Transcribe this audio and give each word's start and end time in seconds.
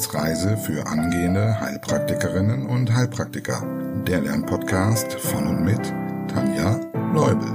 Wissensreise 0.00 0.56
für 0.56 0.86
angehende 0.86 1.60
Heilpraktikerinnen 1.60 2.64
und 2.64 2.90
Heilpraktiker. 2.90 3.62
Der 4.06 4.22
Lernpodcast 4.22 5.12
von 5.12 5.46
und 5.46 5.62
mit 5.62 5.92
Tanja 6.26 6.80
Leubel. 7.12 7.46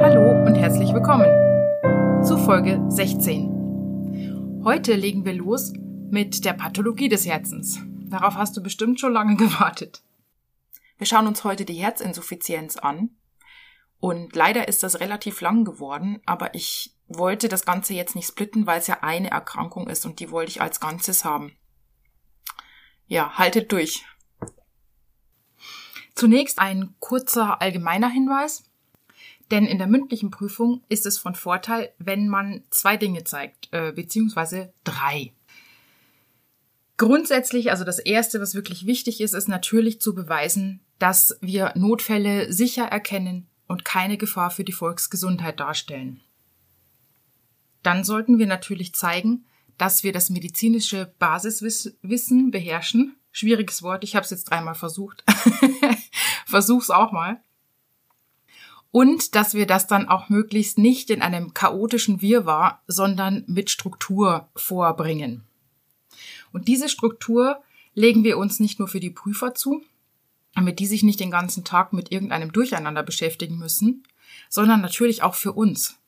Hallo 0.00 0.44
und 0.44 0.56
herzlich 0.56 0.92
willkommen 0.92 2.24
zu 2.24 2.36
Folge 2.36 2.84
16. 2.88 4.60
Heute 4.64 4.96
legen 4.96 5.24
wir 5.24 5.34
los 5.34 5.72
mit 6.10 6.44
der 6.44 6.54
Pathologie 6.54 7.08
des 7.08 7.26
Herzens. 7.26 7.78
Darauf 8.06 8.34
hast 8.34 8.56
du 8.56 8.60
bestimmt 8.60 8.98
schon 8.98 9.12
lange 9.12 9.36
gewartet. 9.44 10.02
Wir 10.98 11.06
schauen 11.06 11.28
uns 11.28 11.44
heute 11.44 11.64
die 11.64 11.74
Herzinsuffizienz 11.74 12.76
an 12.76 13.10
und 14.04 14.36
leider 14.36 14.68
ist 14.68 14.82
das 14.82 15.00
relativ 15.00 15.40
lang 15.40 15.64
geworden, 15.64 16.20
aber 16.26 16.54
ich 16.54 16.94
wollte 17.08 17.48
das 17.48 17.64
Ganze 17.64 17.94
jetzt 17.94 18.14
nicht 18.14 18.28
splitten, 18.28 18.66
weil 18.66 18.78
es 18.78 18.86
ja 18.86 18.98
eine 19.00 19.30
Erkrankung 19.30 19.88
ist 19.88 20.04
und 20.04 20.20
die 20.20 20.30
wollte 20.30 20.50
ich 20.50 20.60
als 20.60 20.78
Ganzes 20.78 21.24
haben. 21.24 21.56
Ja, 23.06 23.38
haltet 23.38 23.72
durch. 23.72 24.04
Zunächst 26.14 26.58
ein 26.58 26.94
kurzer 26.98 27.62
allgemeiner 27.62 28.10
Hinweis. 28.10 28.64
Denn 29.50 29.64
in 29.64 29.78
der 29.78 29.86
mündlichen 29.86 30.30
Prüfung 30.30 30.84
ist 30.90 31.06
es 31.06 31.16
von 31.16 31.34
Vorteil, 31.34 31.90
wenn 31.96 32.28
man 32.28 32.62
zwei 32.68 32.98
Dinge 32.98 33.24
zeigt, 33.24 33.70
äh, 33.72 33.92
beziehungsweise 33.92 34.74
drei. 34.84 35.32
Grundsätzlich, 36.98 37.70
also 37.70 37.84
das 37.84 38.00
Erste, 38.00 38.38
was 38.42 38.54
wirklich 38.54 38.84
wichtig 38.84 39.22
ist, 39.22 39.32
ist 39.32 39.48
natürlich 39.48 39.98
zu 39.98 40.14
beweisen, 40.14 40.84
dass 40.98 41.38
wir 41.40 41.72
Notfälle 41.74 42.52
sicher 42.52 42.84
erkennen 42.84 43.48
und 43.74 43.84
keine 43.84 44.16
Gefahr 44.16 44.52
für 44.52 44.62
die 44.62 44.70
Volksgesundheit 44.70 45.58
darstellen. 45.58 46.20
Dann 47.82 48.04
sollten 48.04 48.38
wir 48.38 48.46
natürlich 48.46 48.94
zeigen, 48.94 49.46
dass 49.78 50.04
wir 50.04 50.12
das 50.12 50.30
medizinische 50.30 51.12
Basiswissen 51.18 52.52
beherrschen. 52.52 53.16
Schwieriges 53.32 53.82
Wort, 53.82 54.04
ich 54.04 54.14
habe 54.14 54.22
es 54.22 54.30
jetzt 54.30 54.44
dreimal 54.44 54.76
versucht. 54.76 55.24
Versuch's 56.46 56.88
auch 56.88 57.10
mal. 57.10 57.42
Und 58.92 59.34
dass 59.34 59.54
wir 59.54 59.66
das 59.66 59.88
dann 59.88 60.08
auch 60.08 60.28
möglichst 60.28 60.78
nicht 60.78 61.10
in 61.10 61.20
einem 61.20 61.52
chaotischen 61.52 62.22
Wirrwarr, 62.22 62.80
sondern 62.86 63.42
mit 63.48 63.70
Struktur 63.70 64.50
vorbringen. 64.54 65.42
Und 66.52 66.68
diese 66.68 66.88
Struktur 66.88 67.60
legen 67.94 68.22
wir 68.22 68.38
uns 68.38 68.60
nicht 68.60 68.78
nur 68.78 68.86
für 68.86 69.00
die 69.00 69.10
Prüfer 69.10 69.52
zu, 69.52 69.82
damit 70.54 70.78
die 70.78 70.86
sich 70.86 71.02
nicht 71.02 71.20
den 71.20 71.30
ganzen 71.30 71.64
Tag 71.64 71.92
mit 71.92 72.12
irgendeinem 72.12 72.52
Durcheinander 72.52 73.02
beschäftigen 73.02 73.58
müssen, 73.58 74.04
sondern 74.48 74.80
natürlich 74.80 75.22
auch 75.22 75.34
für 75.34 75.52
uns. 75.52 75.98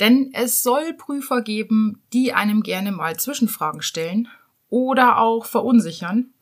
Denn 0.00 0.30
es 0.32 0.62
soll 0.62 0.94
Prüfer 0.94 1.42
geben, 1.42 2.02
die 2.12 2.32
einem 2.32 2.62
gerne 2.62 2.92
mal 2.92 3.18
Zwischenfragen 3.18 3.82
stellen 3.82 4.28
oder 4.68 5.18
auch 5.18 5.46
verunsichern. 5.46 6.32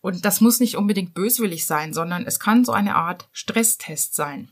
Und 0.00 0.24
das 0.24 0.40
muss 0.40 0.60
nicht 0.60 0.76
unbedingt 0.76 1.14
böswillig 1.14 1.66
sein, 1.66 1.92
sondern 1.92 2.24
es 2.24 2.38
kann 2.38 2.64
so 2.64 2.72
eine 2.72 2.94
Art 2.94 3.28
Stresstest 3.32 4.14
sein. 4.14 4.50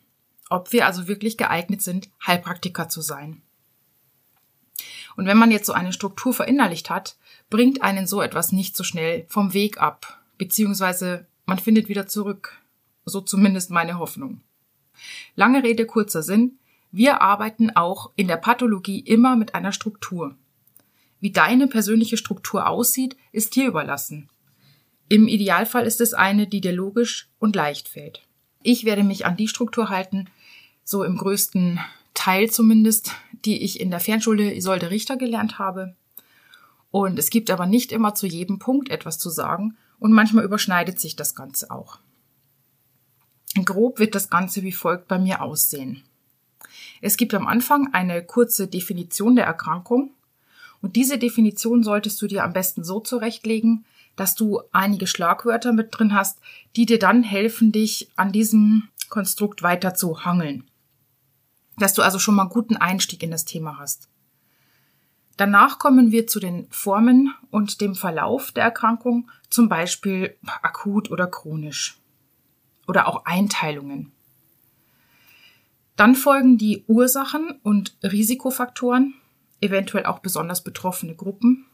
Ob 0.50 0.72
wir 0.72 0.87
also 0.87 1.06
wirklich 1.09 1.37
geeignet 1.37 1.83
sind, 1.83 2.09
Heilpraktiker 2.27 2.89
zu 2.89 3.00
sein. 3.00 3.42
Und 5.17 5.27
wenn 5.27 5.39
man 5.39 5.50
jetzt 5.50 5.67
so 5.67 5.72
eine 5.72 5.92
Struktur 5.92 6.34
verinnerlicht 6.34 6.91
hat, 6.91 7.17
bringt 7.48 7.83
einen 7.83 8.06
so 8.06 8.20
etwas 8.20 8.53
nicht 8.53 8.77
so 8.77 8.84
schnell 8.84 9.25
vom 9.28 9.55
Weg 9.55 9.81
ab, 9.81 10.20
beziehungsweise 10.37 11.27
man 11.47 11.58
findet 11.58 11.89
wieder 11.89 12.06
zurück. 12.06 12.61
So 13.05 13.20
zumindest 13.20 13.70
meine 13.70 13.98
Hoffnung. 13.98 14.41
Lange 15.37 15.62
Rede, 15.62 15.87
kurzer 15.87 16.22
Sinn. 16.22 16.59
Wir 16.91 17.22
arbeiten 17.22 17.71
auch 17.71 18.10
in 18.16 18.28
der 18.28 18.37
Pathologie 18.37 19.00
immer 19.00 19.37
mit 19.37 19.54
einer 19.54 19.72
Struktur. 19.72 20.34
Wie 21.21 21.31
deine 21.31 21.69
persönliche 21.69 22.16
Struktur 22.16 22.69
aussieht, 22.69 23.16
ist 23.32 23.54
dir 23.54 23.66
überlassen. 23.66 24.28
Im 25.09 25.28
Idealfall 25.28 25.87
ist 25.87 26.00
es 26.00 26.15
eine, 26.15 26.47
die 26.47 26.60
dir 26.60 26.72
logisch 26.72 27.28
und 27.38 27.54
leicht 27.54 27.88
fällt. 27.88 28.22
Ich 28.62 28.84
werde 28.84 29.04
mich 29.04 29.25
an 29.25 29.37
die 29.37 29.48
Struktur 29.48 29.88
halten, 29.88 30.28
so 30.82 31.04
im 31.04 31.16
größten 31.16 31.78
Teil 32.15 32.50
zumindest, 32.50 33.12
die 33.44 33.62
ich 33.62 33.78
in 33.78 33.91
der 33.91 34.00
Fernschule 34.00 34.54
Isolde 34.54 34.91
Richter 34.91 35.16
gelernt 35.16 35.59
habe. 35.59 35.94
Und 36.91 37.19
es 37.19 37.31
gibt 37.31 37.50
aber 37.50 37.66
nicht 37.66 37.92
immer 37.92 38.15
zu 38.15 38.26
jedem 38.26 38.59
Punkt 38.59 38.88
etwas 38.88 39.19
zu 39.19 39.31
sagen 39.31 39.76
und 39.99 40.12
manchmal 40.12 40.45
überschneidet 40.45 41.01
sich 41.01 41.17
das 41.17 41.34
Ganze 41.34 41.71
auch. 41.71 41.99
Grob 43.65 43.99
wird 43.99 44.15
das 44.15 44.29
Ganze 44.29 44.62
wie 44.62 44.73
folgt 44.73 45.09
bei 45.09 45.19
mir 45.19 45.41
aussehen. 45.43 46.03
Es 47.01 47.17
gibt 47.17 47.34
am 47.34 47.47
Anfang 47.47 47.93
eine 47.93 48.23
kurze 48.23 48.69
Definition 48.69 49.37
der 49.37 49.47
Erkrankung 49.47 50.11
und 50.83 50.97
diese 50.97 51.19
Definition 51.19 51.83
solltest 51.83 52.21
du 52.21 52.27
dir 52.27 52.45
am 52.45 52.53
besten 52.53 52.84
so 52.84 53.01
zurechtlegen, 53.01 53.84
dass 54.15 54.34
du 54.34 54.61
einige 54.73 55.07
Schlagwörter 55.07 55.73
mit 55.73 55.89
drin 55.91 56.15
hast, 56.15 56.39
die 56.75 56.87
dir 56.87 56.99
dann 56.99 57.23
helfen, 57.23 57.73
dich 57.73 58.11
an 58.17 58.33
diesem 58.33 58.89
Konstrukt 59.09 59.63
weiter 59.63 59.95
zu 59.95 60.25
hangeln. 60.25 60.65
Dass 61.78 61.95
du 61.95 62.03
also 62.03 62.19
schon 62.19 62.34
mal 62.34 62.43
einen 62.43 62.51
guten 62.51 62.77
Einstieg 62.77 63.23
in 63.23 63.31
das 63.31 63.45
Thema 63.45 63.78
hast. 63.78 64.09
Danach 65.36 65.78
kommen 65.78 66.12
wir 66.12 66.26
zu 66.26 66.41
den 66.41 66.66
Formen 66.70 67.34
und 67.50 67.80
dem 67.80 67.94
Verlauf 67.94 68.52
der 68.52 68.64
Erkrankung, 68.64 69.30
zum 69.50 69.69
Beispiel 69.69 70.36
akut 70.62 71.10
oder 71.10 71.26
chronisch. 71.26 71.98
Oder 72.86 73.06
auch 73.08 73.24
Einteilungen. 73.26 74.12
Dann 75.97 76.14
folgen 76.14 76.56
die 76.58 76.84
Ursachen 76.86 77.58
und 77.62 77.97
Risikofaktoren, 78.02 79.14
eventuell 79.60 80.06
auch 80.06 80.20
besonders 80.20 80.62
betroffene 80.62 81.14
Gruppen. 81.14 81.66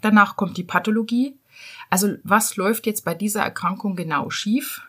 Danach 0.00 0.36
kommt 0.36 0.56
die 0.56 0.64
Pathologie, 0.64 1.36
also 1.90 2.16
was 2.22 2.56
läuft 2.56 2.86
jetzt 2.86 3.04
bei 3.04 3.14
dieser 3.14 3.42
Erkrankung 3.42 3.96
genau 3.96 4.30
schief? 4.30 4.82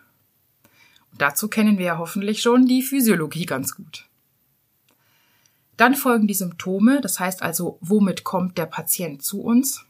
Und 1.12 1.22
dazu 1.22 1.48
kennen 1.48 1.78
wir 1.78 1.86
ja 1.86 1.98
hoffentlich 1.98 2.42
schon 2.42 2.66
die 2.66 2.82
Physiologie 2.82 3.46
ganz 3.46 3.76
gut. 3.76 4.08
Dann 5.78 5.96
folgen 5.96 6.28
die 6.28 6.34
Symptome, 6.34 7.02
das 7.02 7.20
heißt 7.20 7.42
also, 7.42 7.78
womit 7.82 8.24
kommt 8.24 8.58
der 8.58 8.66
Patient 8.66 9.22
zu 9.22 9.42
uns? 9.42 9.86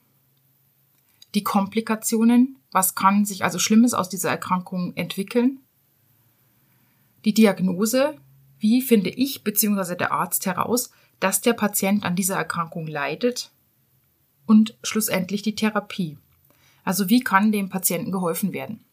Die 1.36 1.44
Komplikationen, 1.44 2.58
was 2.72 2.96
kann 2.96 3.26
sich 3.26 3.44
also 3.44 3.60
Schlimmes 3.60 3.94
aus 3.94 4.10
dieser 4.10 4.30
Erkrankung 4.30 4.96
entwickeln? 4.96 5.60
Die 7.24 7.34
Diagnose, 7.34 8.16
wie 8.60 8.82
finde 8.82 9.10
ich 9.10 9.44
bzw. 9.44 9.96
der 9.96 10.12
Arzt 10.12 10.46
heraus, 10.46 10.92
dass 11.20 11.42
der 11.42 11.54
Patient 11.54 12.04
an 12.04 12.16
dieser 12.16 12.36
Erkrankung 12.36 12.88
leidet? 12.88 13.52
Und 14.48 14.78
schlussendlich 14.84 15.42
die 15.42 15.56
Therapie. 15.56 16.18
Also 16.84 17.10
wie 17.10 17.22
kann 17.22 17.52
dem 17.52 17.70
Patienten 17.70 18.12
geholfen 18.12 18.54
werden? 18.54 18.86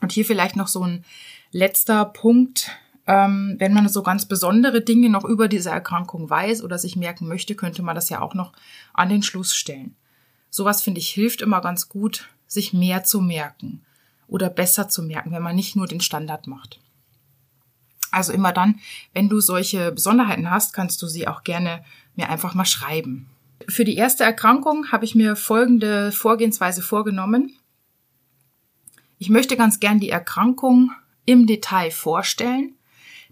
Und 0.00 0.12
hier 0.12 0.24
vielleicht 0.24 0.56
noch 0.56 0.68
so 0.68 0.84
ein 0.84 1.04
letzter 1.50 2.04
Punkt, 2.04 2.70
ähm, 3.06 3.56
wenn 3.58 3.74
man 3.74 3.88
so 3.88 4.02
ganz 4.02 4.26
besondere 4.26 4.80
Dinge 4.80 5.10
noch 5.10 5.24
über 5.24 5.48
diese 5.48 5.70
Erkrankung 5.70 6.30
weiß 6.30 6.62
oder 6.62 6.78
sich 6.78 6.96
merken 6.96 7.26
möchte, 7.26 7.54
könnte 7.54 7.82
man 7.82 7.94
das 7.94 8.08
ja 8.08 8.20
auch 8.20 8.34
noch 8.34 8.52
an 8.92 9.08
den 9.08 9.22
Schluss 9.22 9.54
stellen. 9.54 9.96
Sowas 10.50 10.82
finde 10.82 11.00
ich 11.00 11.10
hilft 11.10 11.42
immer 11.42 11.60
ganz 11.60 11.88
gut, 11.88 12.28
sich 12.46 12.72
mehr 12.72 13.04
zu 13.04 13.20
merken 13.20 13.82
oder 14.28 14.50
besser 14.50 14.88
zu 14.88 15.02
merken, 15.02 15.32
wenn 15.32 15.42
man 15.42 15.56
nicht 15.56 15.74
nur 15.74 15.86
den 15.86 16.00
Standard 16.00 16.46
macht. 16.46 16.80
Also 18.10 18.32
immer 18.32 18.52
dann, 18.52 18.78
wenn 19.14 19.28
du 19.28 19.40
solche 19.40 19.90
Besonderheiten 19.90 20.50
hast, 20.50 20.74
kannst 20.74 21.00
du 21.02 21.06
sie 21.06 21.26
auch 21.26 21.44
gerne 21.44 21.82
mir 22.14 22.28
einfach 22.28 22.54
mal 22.54 22.66
schreiben. 22.66 23.30
Für 23.68 23.84
die 23.84 23.96
erste 23.96 24.24
Erkrankung 24.24 24.92
habe 24.92 25.04
ich 25.06 25.14
mir 25.14 25.34
folgende 25.34 26.12
Vorgehensweise 26.12 26.82
vorgenommen. 26.82 27.56
Ich 29.18 29.30
möchte 29.30 29.56
ganz 29.56 29.80
gern 29.80 29.98
die 29.98 30.10
Erkrankung 30.10 30.92
im 31.24 31.46
Detail 31.46 31.90
vorstellen 31.90 32.74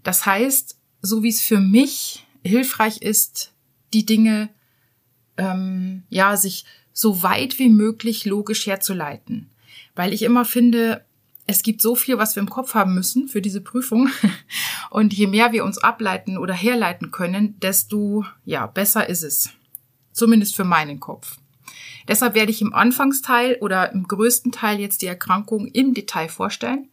das 0.03 0.27
heißt, 0.27 0.77
so 1.03 1.23
wie 1.23 1.29
es 1.29 1.41
für 1.41 1.61
mich 1.61 2.27
hilfreich 2.45 3.03
ist, 3.03 3.53
die 3.93 4.07
Dinge 4.07 4.51
ähm, 5.37 6.05
ja 6.09 6.37
sich 6.37 6.65
so 6.93 7.23
weit 7.23 7.59
wie 7.59 7.69
möglich 7.69 8.25
logisch 8.25 8.67
herzuleiten, 8.67 9.51
weil 9.95 10.13
ich 10.13 10.23
immer 10.23 10.45
finde, 10.45 11.05
es 11.47 11.63
gibt 11.63 11.83
so 11.83 11.97
viel, 11.97 12.19
was 12.19 12.37
wir 12.37 12.43
im 12.43 12.51
Kopf 12.51 12.75
haben 12.75 12.95
müssen 12.95 13.29
für 13.29 13.43
diese 13.43 13.61
Prüfung. 13.61 14.09
Und 14.91 15.13
je 15.13 15.27
mehr 15.27 15.53
wir 15.53 15.65
uns 15.65 15.79
ableiten 15.79 16.39
oder 16.39 16.55
herleiten 16.55 17.11
können, 17.11 17.59
desto 17.61 18.25
ja 18.45 18.67
besser 18.67 19.09
ist 19.09 19.23
es. 19.23 19.51
Zumindest 20.13 20.55
für 20.55 20.65
meinen 20.65 21.01
Kopf. 21.01 21.39
Deshalb 22.07 22.35
werde 22.35 22.53
ich 22.53 22.63
im 22.63 22.75
Anfangsteil 22.75 23.57
oder 23.61 23.93
im 23.93 24.07
größten 24.07 24.53
Teil 24.53 24.81
jetzt 24.81 25.03
die 25.03 25.07
Erkrankung 25.07 25.67
im 25.67 25.95
Detail 25.95 26.29
vorstellen. 26.29 26.89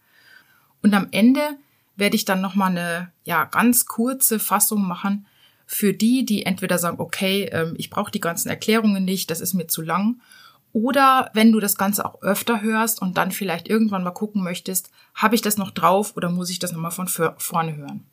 Und 0.81 0.94
am 0.94 1.07
Ende 1.12 1.57
werde 1.97 2.15
ich 2.15 2.25
dann 2.25 2.41
nochmal 2.41 2.71
eine 2.71 3.11
ja, 3.23 3.45
ganz 3.45 3.85
kurze 3.85 4.39
Fassung 4.39 4.88
machen 4.88 5.25
für 5.65 5.94
die, 5.94 6.23
die 6.23 6.45
entweder 6.45 6.79
sagen, 6.79 6.99
okay, 6.99 7.49
ähm, 7.51 7.73
ich 7.77 7.89
brauche 7.89 8.11
die 8.11 8.21
ganzen 8.21 8.49
Erklärungen 8.49 9.03
nicht, 9.03 9.29
das 9.29 9.41
ist 9.41 9.53
mir 9.53 9.67
zu 9.67 9.81
lang. 9.81 10.21
Oder 10.71 11.29
wenn 11.33 11.51
du 11.51 11.59
das 11.59 11.75
Ganze 11.75 12.05
auch 12.05 12.21
öfter 12.21 12.61
hörst 12.61 13.01
und 13.01 13.17
dann 13.17 13.31
vielleicht 13.31 13.67
irgendwann 13.67 14.03
mal 14.03 14.11
gucken 14.11 14.44
möchtest, 14.44 14.91
habe 15.13 15.35
ich 15.35 15.41
das 15.41 15.57
noch 15.57 15.71
drauf 15.71 16.15
oder 16.15 16.29
muss 16.29 16.49
ich 16.49 16.59
das 16.59 16.71
nochmal 16.71 16.91
von 16.91 17.07
vorne 17.07 17.75
hören? 17.75 18.05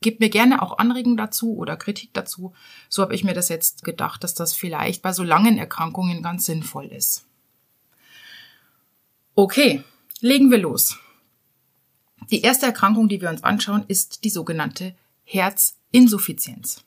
Gebt 0.00 0.20
mir 0.20 0.30
gerne 0.30 0.62
auch 0.62 0.78
Anregungen 0.78 1.16
dazu 1.16 1.56
oder 1.56 1.76
Kritik 1.76 2.10
dazu. 2.14 2.52
So 2.88 3.02
habe 3.02 3.14
ich 3.14 3.24
mir 3.24 3.34
das 3.34 3.48
jetzt 3.48 3.84
gedacht, 3.84 4.22
dass 4.24 4.34
das 4.34 4.54
vielleicht 4.54 5.02
bei 5.02 5.12
so 5.12 5.24
langen 5.24 5.58
Erkrankungen 5.58 6.22
ganz 6.22 6.46
sinnvoll 6.46 6.86
ist. 6.86 7.26
Okay, 9.34 9.82
legen 10.20 10.50
wir 10.50 10.58
los. 10.58 10.98
Die 12.30 12.42
erste 12.42 12.66
Erkrankung, 12.66 13.08
die 13.08 13.20
wir 13.20 13.30
uns 13.30 13.42
anschauen, 13.42 13.84
ist 13.88 14.24
die 14.24 14.30
sogenannte 14.30 14.94
Herzinsuffizienz. 15.24 16.84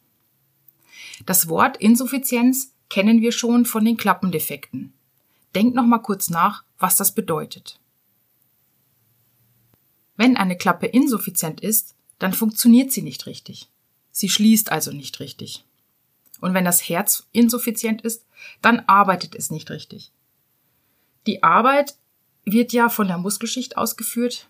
Das 1.25 1.47
Wort 1.47 1.77
Insuffizienz 1.77 2.73
kennen 2.89 3.21
wir 3.21 3.31
schon 3.31 3.65
von 3.65 3.85
den 3.85 3.97
Klappendefekten. 3.97 4.93
Denkt 5.55 5.75
noch 5.75 5.85
mal 5.85 5.99
kurz 5.99 6.29
nach, 6.29 6.63
was 6.77 6.97
das 6.97 7.13
bedeutet. 7.13 7.79
Wenn 10.15 10.37
eine 10.37 10.57
Klappe 10.57 10.85
insuffizient 10.85 11.61
ist, 11.61 11.95
dann 12.19 12.33
funktioniert 12.33 12.91
sie 12.91 13.01
nicht 13.01 13.25
richtig. 13.25 13.69
Sie 14.11 14.29
schließt 14.29 14.71
also 14.71 14.91
nicht 14.91 15.19
richtig. 15.19 15.65
Und 16.41 16.53
wenn 16.53 16.65
das 16.65 16.87
Herz 16.87 17.27
insuffizient 17.31 18.01
ist, 18.01 18.25
dann 18.61 18.81
arbeitet 18.87 19.35
es 19.35 19.51
nicht 19.51 19.69
richtig. 19.71 20.11
Die 21.27 21.43
Arbeit 21.43 21.95
wird 22.45 22.73
ja 22.73 22.89
von 22.89 23.07
der 23.07 23.17
Muskelschicht 23.17 23.77
ausgeführt. 23.77 24.47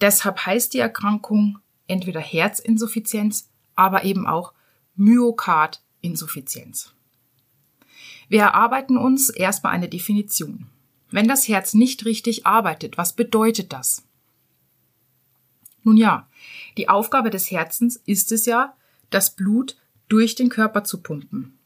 Deshalb 0.00 0.46
heißt 0.46 0.74
die 0.74 0.78
Erkrankung 0.78 1.58
entweder 1.86 2.20
Herzinsuffizienz, 2.20 3.50
aber 3.74 4.04
eben 4.04 4.26
auch 4.26 4.52
Myokardinsuffizienz. 4.96 6.92
Wir 8.28 8.42
erarbeiten 8.42 8.96
uns 8.96 9.28
erstmal 9.28 9.72
eine 9.72 9.88
Definition. 9.88 10.66
Wenn 11.10 11.26
das 11.26 11.48
Herz 11.48 11.74
nicht 11.74 12.04
richtig 12.04 12.46
arbeitet, 12.46 12.96
was 12.96 13.14
bedeutet 13.14 13.72
das? 13.72 14.04
Nun 15.82 15.96
ja, 15.96 16.28
die 16.76 16.88
Aufgabe 16.88 17.30
des 17.30 17.50
Herzens 17.50 17.96
ist 18.06 18.30
es 18.32 18.46
ja, 18.46 18.76
das 19.10 19.34
Blut 19.34 19.76
durch 20.08 20.34
den 20.34 20.48
Körper 20.48 20.84
zu 20.84 21.02
pumpen. 21.02 21.58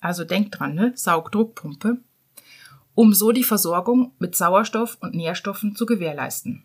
Also 0.00 0.24
denkt 0.24 0.58
dran, 0.58 0.74
ne? 0.74 0.92
Saugdruckpumpe, 0.94 1.98
um 2.94 3.14
so 3.14 3.32
die 3.32 3.44
Versorgung 3.44 4.12
mit 4.18 4.34
Sauerstoff 4.34 4.98
und 5.00 5.14
Nährstoffen 5.14 5.76
zu 5.76 5.86
gewährleisten. 5.86 6.64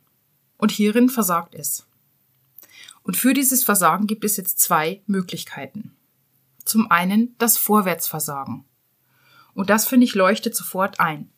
Und 0.57 0.71
hierin 0.71 1.09
versagt 1.09 1.55
es. 1.55 1.85
Und 3.03 3.17
für 3.17 3.33
dieses 3.33 3.63
Versagen 3.63 4.07
gibt 4.07 4.25
es 4.25 4.37
jetzt 4.37 4.59
zwei 4.59 5.01
Möglichkeiten. 5.05 5.95
Zum 6.63 6.89
einen 6.89 7.35
das 7.37 7.57
Vorwärtsversagen. 7.57 8.65
Und 9.53 9.69
das 9.69 9.87
finde 9.87 10.05
ich 10.05 10.15
leuchtet 10.15 10.55
sofort 10.55 10.99
ein. 10.99 11.29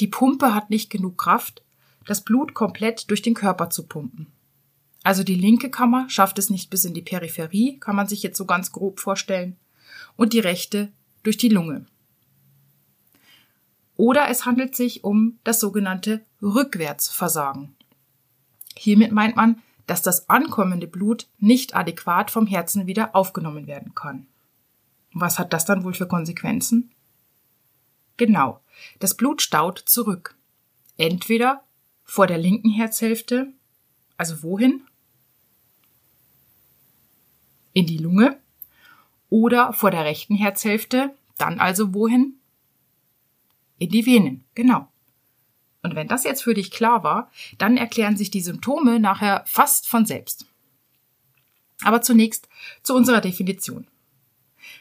Die 0.00 0.06
Pumpe 0.06 0.54
hat 0.54 0.70
nicht 0.70 0.90
genug 0.90 1.18
Kraft, 1.18 1.62
das 2.06 2.22
Blut 2.22 2.54
komplett 2.54 3.10
durch 3.10 3.22
den 3.22 3.34
Körper 3.34 3.70
zu 3.70 3.86
pumpen. 3.86 4.26
Also 5.02 5.22
die 5.22 5.34
linke 5.34 5.70
Kammer 5.70 6.08
schafft 6.08 6.38
es 6.38 6.50
nicht 6.50 6.70
bis 6.70 6.84
in 6.84 6.94
die 6.94 7.02
Peripherie, 7.02 7.78
kann 7.78 7.96
man 7.96 8.08
sich 8.08 8.22
jetzt 8.22 8.38
so 8.38 8.46
ganz 8.46 8.72
grob 8.72 9.00
vorstellen, 9.00 9.56
und 10.16 10.32
die 10.32 10.40
rechte 10.40 10.92
durch 11.22 11.36
die 11.36 11.48
Lunge. 11.48 11.86
Oder 13.96 14.28
es 14.28 14.44
handelt 14.44 14.74
sich 14.74 15.04
um 15.04 15.38
das 15.44 15.60
sogenannte 15.60 16.24
Rückwärtsversagen. 16.42 17.76
Hiermit 18.76 19.12
meint 19.12 19.36
man, 19.36 19.62
dass 19.86 20.02
das 20.02 20.28
ankommende 20.28 20.86
Blut 20.86 21.28
nicht 21.38 21.76
adäquat 21.76 22.30
vom 22.30 22.46
Herzen 22.46 22.86
wieder 22.86 23.14
aufgenommen 23.14 23.66
werden 23.66 23.94
kann. 23.94 24.26
Was 25.12 25.38
hat 25.38 25.52
das 25.52 25.64
dann 25.64 25.84
wohl 25.84 25.94
für 25.94 26.08
Konsequenzen? 26.08 26.90
Genau, 28.16 28.60
das 28.98 29.16
Blut 29.16 29.42
staut 29.42 29.78
zurück. 29.78 30.36
Entweder 30.96 31.62
vor 32.04 32.26
der 32.26 32.38
linken 32.38 32.70
Herzhälfte, 32.70 33.52
also 34.16 34.42
wohin? 34.42 34.86
in 37.74 37.86
die 37.86 37.98
Lunge 37.98 38.40
oder 39.28 39.74
vor 39.74 39.90
der 39.90 40.04
rechten 40.04 40.36
Herzhälfte, 40.36 41.14
dann 41.36 41.60
also 41.60 41.92
wohin? 41.92 42.38
In 43.78 43.90
die 43.90 44.06
Venen, 44.06 44.44
genau. 44.54 44.88
Und 45.84 45.94
wenn 45.94 46.08
das 46.08 46.24
jetzt 46.24 46.42
für 46.42 46.54
dich 46.54 46.70
klar 46.70 47.04
war, 47.04 47.30
dann 47.58 47.76
erklären 47.76 48.16
sich 48.16 48.30
die 48.30 48.40
Symptome 48.40 48.98
nachher 48.98 49.44
fast 49.46 49.86
von 49.86 50.06
selbst. 50.06 50.46
Aber 51.82 52.00
zunächst 52.00 52.48
zu 52.82 52.94
unserer 52.94 53.20
Definition. 53.20 53.86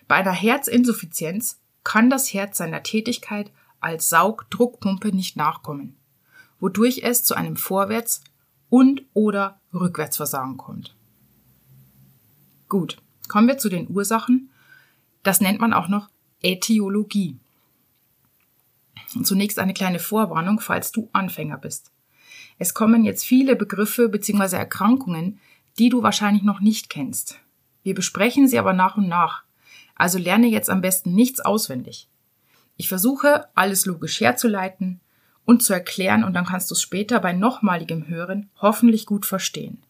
Bei 0.07 0.15
einer 0.15 0.31
Herzinsuffizienz 0.31 1.59
kann 1.83 2.09
das 2.09 2.33
Herz 2.33 2.57
seiner 2.57 2.83
Tätigkeit 2.83 3.51
als 3.81 4.07
Saugdruckpumpe 4.07 5.13
nicht 5.13 5.35
nachkommen, 5.35 5.97
wodurch 6.61 7.01
es 7.03 7.25
zu 7.25 7.35
einem 7.35 7.57
Vorwärts- 7.57 8.23
und 8.69 9.03
oder 9.13 9.59
Rückwärtsversagen 9.73 10.55
kommt. 10.55 10.95
Gut, 12.69 12.97
kommen 13.27 13.49
wir 13.49 13.57
zu 13.57 13.67
den 13.67 13.89
Ursachen. 13.89 14.51
Das 15.21 15.41
nennt 15.41 15.59
man 15.59 15.73
auch 15.73 15.89
noch 15.89 16.09
Ätiologie. 16.41 17.39
Und 19.15 19.27
zunächst 19.27 19.59
eine 19.59 19.73
kleine 19.73 19.99
Vorwarnung, 19.99 20.59
falls 20.59 20.91
du 20.91 21.09
Anfänger 21.13 21.57
bist. 21.57 21.91
Es 22.57 22.73
kommen 22.73 23.03
jetzt 23.03 23.25
viele 23.25 23.55
Begriffe 23.55 24.09
bzw. 24.09 24.55
Erkrankungen, 24.55 25.39
die 25.79 25.89
du 25.89 26.03
wahrscheinlich 26.03 26.43
noch 26.43 26.59
nicht 26.59 26.89
kennst. 26.89 27.39
Wir 27.83 27.95
besprechen 27.95 28.47
sie 28.47 28.59
aber 28.59 28.73
nach 28.73 28.97
und 28.97 29.07
nach. 29.07 29.43
Also 29.95 30.17
lerne 30.17 30.47
jetzt 30.47 30.69
am 30.69 30.81
besten 30.81 31.13
nichts 31.13 31.39
auswendig. 31.39 32.09
Ich 32.77 32.87
versuche, 32.87 33.47
alles 33.55 33.85
logisch 33.85 34.19
herzuleiten 34.19 35.01
und 35.45 35.61
zu 35.61 35.73
erklären 35.73 36.23
und 36.23 36.33
dann 36.33 36.45
kannst 36.45 36.71
du 36.71 36.73
es 36.73 36.81
später 36.81 37.19
bei 37.19 37.33
nochmaligem 37.33 38.07
Hören 38.07 38.49
hoffentlich 38.61 39.05
gut 39.05 39.25
verstehen. 39.25 39.83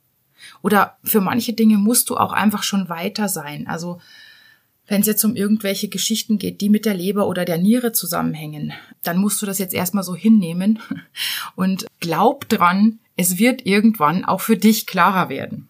Oder 0.61 0.97
für 1.03 1.21
manche 1.21 1.53
Dinge 1.53 1.77
musst 1.77 2.09
du 2.09 2.17
auch 2.17 2.33
einfach 2.33 2.63
schon 2.63 2.89
weiter 2.89 3.29
sein. 3.29 3.67
Also 3.67 4.01
wenn 4.93 5.01
es 5.01 5.07
jetzt 5.07 5.23
um 5.23 5.35
irgendwelche 5.35 5.87
Geschichten 5.87 6.37
geht, 6.37 6.61
die 6.61 6.69
mit 6.69 6.85
der 6.85 6.93
Leber 6.93 7.27
oder 7.27 7.45
der 7.45 7.57
Niere 7.57 7.93
zusammenhängen, 7.93 8.73
dann 9.01 9.17
musst 9.17 9.41
du 9.41 9.47
das 9.47 9.57
jetzt 9.57 9.73
erstmal 9.73 10.03
so 10.03 10.15
hinnehmen 10.15 10.77
und 11.55 11.87
glaub 11.99 12.47
dran, 12.47 12.99
es 13.15 13.39
wird 13.39 13.65
irgendwann 13.65 14.23
auch 14.23 14.39
für 14.39 14.55
dich 14.55 14.85
klarer 14.85 15.29
werden. 15.29 15.67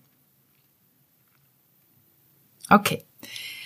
Okay. 2.69 3.05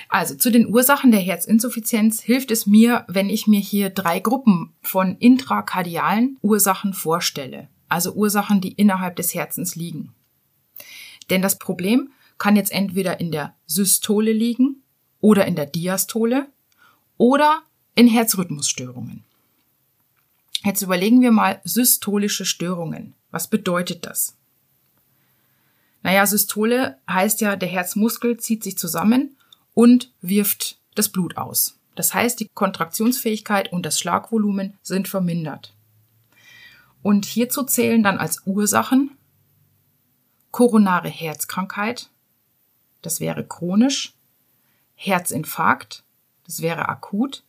Also 0.10 0.36
zu 0.36 0.52
den 0.52 0.68
Ursachen 0.68 1.10
der 1.10 1.22
Herzinsuffizienz 1.22 2.22
hilft 2.22 2.52
es 2.52 2.68
mir, 2.68 3.04
wenn 3.08 3.28
ich 3.28 3.48
mir 3.48 3.60
hier 3.60 3.90
drei 3.90 4.20
Gruppen 4.20 4.76
von 4.84 5.18
intrakardialen 5.18 6.38
Ursachen 6.44 6.94
vorstelle. 6.94 7.68
Also 7.90 8.14
Ursachen, 8.14 8.62
die 8.62 8.74
innerhalb 8.74 9.16
des 9.16 9.34
Herzens 9.34 9.76
liegen. 9.76 10.14
Denn 11.32 11.42
das 11.42 11.58
Problem 11.58 12.12
kann 12.38 12.56
jetzt 12.56 12.72
entweder 12.72 13.20
in 13.20 13.32
der 13.32 13.56
Systole 13.66 14.34
liegen 14.34 14.84
oder 15.22 15.46
in 15.46 15.56
der 15.56 15.66
Diastole 15.66 16.48
oder 17.18 17.62
in 17.96 18.08
Herzrhythmusstörungen. 18.08 19.24
Jetzt 20.64 20.82
überlegen 20.82 21.22
wir 21.22 21.32
mal 21.32 21.62
systolische 21.64 22.46
Störungen. 22.46 23.14
Was 23.32 23.50
bedeutet 23.50 24.06
das? 24.06 24.36
Naja, 26.04 26.26
Systole 26.26 26.98
heißt 27.10 27.42
ja, 27.42 27.56
der 27.56 27.70
Herzmuskel 27.70 28.38
zieht 28.38 28.64
sich 28.64 28.78
zusammen 28.78 29.36
und 29.74 30.12
wirft 30.22 30.78
das 30.96 31.10
Blut 31.10 31.38
aus. 31.38 31.78
Das 31.96 32.14
heißt, 32.14 32.40
die 32.40 32.50
Kontraktionsfähigkeit 32.54 33.72
und 33.74 33.86
das 33.86 34.00
Schlagvolumen 34.00 34.78
sind 34.84 35.08
vermindert. 35.08 35.74
Und 37.02 37.26
hierzu 37.26 37.64
zählen 37.64 38.04
dann 38.04 38.18
als 38.18 38.44
Ursachen 38.46 39.12
koronare 40.52 41.10
Herzkrankheit, 41.10 42.10
das 43.02 43.20
wäre 43.20 43.46
chronisch, 43.46 44.14
Herzinfarkt, 45.00 46.04
das 46.44 46.62
wäre 46.62 46.90
akut 46.90 47.44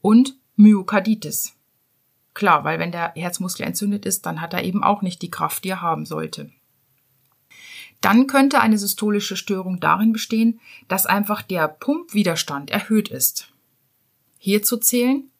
und 0.00 0.38
Myokarditis. 0.56 1.54
Klar, 2.32 2.64
weil 2.64 2.78
wenn 2.78 2.92
der 2.92 3.12
Herzmuskel 3.14 3.66
entzündet 3.66 4.06
ist, 4.06 4.24
dann 4.24 4.40
hat 4.40 4.54
er 4.54 4.64
eben 4.64 4.82
auch 4.82 5.02
nicht 5.02 5.20
die 5.20 5.30
Kraft, 5.30 5.64
die 5.64 5.70
er 5.70 5.82
haben 5.82 6.06
sollte. 6.06 6.50
Dann 8.00 8.26
könnte 8.26 8.60
eine 8.60 8.78
systolische 8.78 9.36
Störung 9.36 9.80
darin 9.80 10.12
bestehen, 10.12 10.60
dass 10.88 11.04
einfach 11.04 11.42
der 11.42 11.68
Pumpwiderstand 11.68 12.70
erhöht 12.70 13.08
ist. 13.08 13.52
Hierzu 14.38 14.76
zählen 14.76 15.30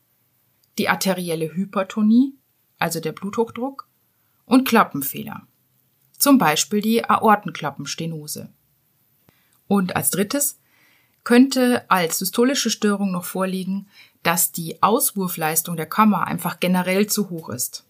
die 0.78 0.88
arterielle 0.88 1.54
Hypertonie, 1.54 2.34
also 2.78 3.00
der 3.00 3.12
Bluthochdruck, 3.12 3.88
und 4.44 4.66
Klappenfehler 4.68 5.46
zum 6.18 6.38
Beispiel 6.38 6.80
die 6.80 7.04
Aortenklappenstenose. 7.08 8.48
Und 9.68 9.96
als 9.96 10.10
drittes 10.10 10.58
könnte 11.26 11.90
als 11.90 12.20
systolische 12.20 12.70
Störung 12.70 13.10
noch 13.10 13.24
vorliegen, 13.24 13.88
dass 14.22 14.52
die 14.52 14.80
Auswurfleistung 14.80 15.76
der 15.76 15.86
Kammer 15.86 16.24
einfach 16.24 16.60
generell 16.60 17.08
zu 17.08 17.30
hoch 17.30 17.48
ist. 17.48 17.84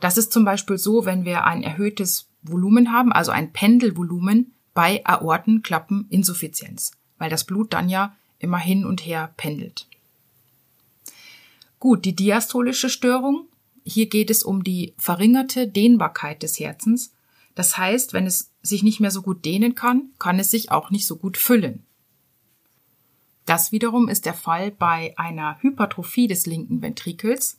Das 0.00 0.18
ist 0.18 0.32
zum 0.32 0.44
Beispiel 0.44 0.76
so, 0.76 1.06
wenn 1.06 1.24
wir 1.24 1.44
ein 1.44 1.62
erhöhtes 1.62 2.28
Volumen 2.42 2.90
haben, 2.90 3.12
also 3.12 3.30
ein 3.30 3.52
Pendelvolumen 3.52 4.52
bei 4.74 5.00
Aortenklappeninsuffizienz, 5.06 6.90
weil 7.18 7.30
das 7.30 7.44
Blut 7.44 7.72
dann 7.72 7.88
ja 7.88 8.16
immer 8.40 8.58
hin 8.58 8.84
und 8.84 9.06
her 9.06 9.32
pendelt. 9.36 9.86
Gut, 11.78 12.04
die 12.04 12.16
diastolische 12.16 12.90
Störung. 12.90 13.46
Hier 13.84 14.08
geht 14.08 14.28
es 14.28 14.42
um 14.42 14.64
die 14.64 14.92
verringerte 14.98 15.68
Dehnbarkeit 15.68 16.42
des 16.42 16.58
Herzens 16.58 17.12
das 17.56 17.78
heißt, 17.78 18.12
wenn 18.12 18.26
es 18.26 18.52
sich 18.62 18.84
nicht 18.84 19.00
mehr 19.00 19.10
so 19.10 19.22
gut 19.22 19.44
dehnen 19.44 19.74
kann, 19.74 20.10
kann 20.20 20.38
es 20.38 20.50
sich 20.50 20.70
auch 20.70 20.90
nicht 20.90 21.06
so 21.06 21.16
gut 21.16 21.38
füllen. 21.38 21.85
Das 23.46 23.70
wiederum 23.70 24.08
ist 24.08 24.26
der 24.26 24.34
Fall 24.34 24.72
bei 24.72 25.14
einer 25.16 25.62
Hypertrophie 25.62 26.26
des 26.26 26.46
linken 26.46 26.82
Ventrikels, 26.82 27.58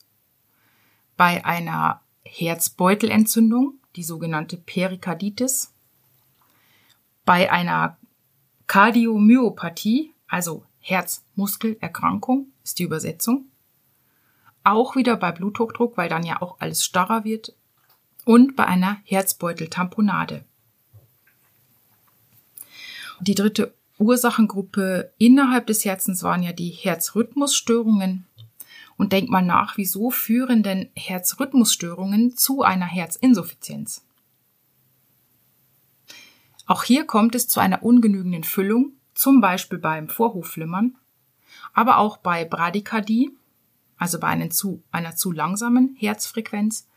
bei 1.16 1.46
einer 1.46 2.02
Herzbeutelentzündung, 2.26 3.76
die 3.96 4.04
sogenannte 4.04 4.58
Perikarditis, 4.58 5.74
bei 7.24 7.52
einer 7.52 7.98
Kardiomyopathie, 8.68 10.14
also 10.28 10.66
Herzmuskelerkrankung 10.80 12.48
ist 12.66 12.80
die 12.80 12.84
Übersetzung, 12.84 13.46
auch 14.66 14.98
wieder 14.98 15.16
bei 15.16 15.32
Bluthochdruck, 15.32 15.96
weil 15.96 16.10
dann 16.10 16.24
ja 16.24 16.42
auch 16.42 16.60
alles 16.60 16.84
starrer 16.84 17.24
wird, 17.24 17.56
und 18.26 18.58
bei 18.58 18.66
einer 18.66 18.98
Herzbeuteltamponade. 19.06 20.44
Die 23.22 23.36
dritte 23.36 23.77
Ursachengruppe 24.00 25.12
innerhalb 25.18 25.68
des 25.68 25.84
Herzens 25.86 26.24
waren 26.24 26.44
ja 26.44 26.54
die 26.54 26.70
Herzrhythmusstörungen. 26.70 28.26
Und 28.98 29.14
denk 29.14 29.30
mal 29.30 29.44
nach, 29.44 29.78
wieso 29.78 30.10
führen 30.10 30.64
denn 30.64 30.90
Herzrhythmusstörungen 30.96 32.36
zu 32.36 32.64
einer 32.64 32.86
Herzinsuffizienz? 32.86 34.04
Auch 36.66 36.84
hier 36.84 37.06
kommt 37.06 37.36
es 37.36 37.48
zu 37.48 37.60
einer 37.60 37.84
ungenügenden 37.84 38.44
Füllung, 38.44 38.94
zum 39.14 39.40
Beispiel 39.40 39.80
beim 39.80 40.10
Vorhofflimmern, 40.10 40.96
aber 41.74 41.98
auch 41.98 42.18
bei 42.18 42.44
Bradykardie, 42.44 43.32
also 43.98 44.20
bei 44.20 44.48
zu, 44.50 44.84
einer 44.92 45.16
zu 45.16 45.32
langsamen 45.32 45.96
Herzfrequenz, 45.98 46.88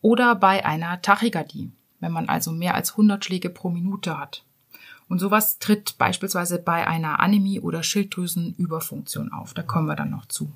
oder 0.00 0.34
bei 0.34 0.64
einer 0.64 1.02
Tachykardie, 1.02 1.70
wenn 2.00 2.12
man 2.12 2.28
also 2.28 2.50
mehr 2.50 2.74
als 2.74 2.92
100 2.92 3.24
Schläge 3.24 3.50
pro 3.50 3.70
Minute 3.70 4.18
hat. 4.18 4.45
Und 5.08 5.18
sowas 5.18 5.58
tritt 5.58 5.98
beispielsweise 5.98 6.58
bei 6.58 6.86
einer 6.86 7.20
Anämie 7.20 7.60
oder 7.60 7.82
Schilddrüsenüberfunktion 7.82 9.32
auf. 9.32 9.54
Da 9.54 9.62
kommen 9.62 9.86
wir 9.86 9.96
dann 9.96 10.10
noch 10.10 10.26
zu. 10.26 10.52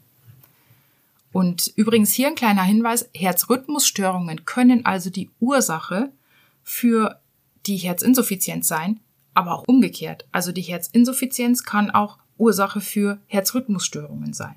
Und 1.32 1.72
übrigens 1.76 2.12
hier 2.12 2.26
ein 2.26 2.34
kleiner 2.34 2.64
Hinweis, 2.64 3.08
Herzrhythmusstörungen 3.14 4.44
können 4.44 4.84
also 4.84 5.10
die 5.10 5.30
Ursache 5.38 6.10
für 6.64 7.20
die 7.66 7.76
Herzinsuffizienz 7.76 8.66
sein, 8.66 9.00
aber 9.34 9.54
auch 9.54 9.64
umgekehrt. 9.68 10.26
Also 10.32 10.50
die 10.50 10.62
Herzinsuffizienz 10.62 11.62
kann 11.62 11.90
auch 11.90 12.18
Ursache 12.36 12.80
für 12.80 13.18
Herzrhythmusstörungen 13.26 14.32
sein. 14.32 14.56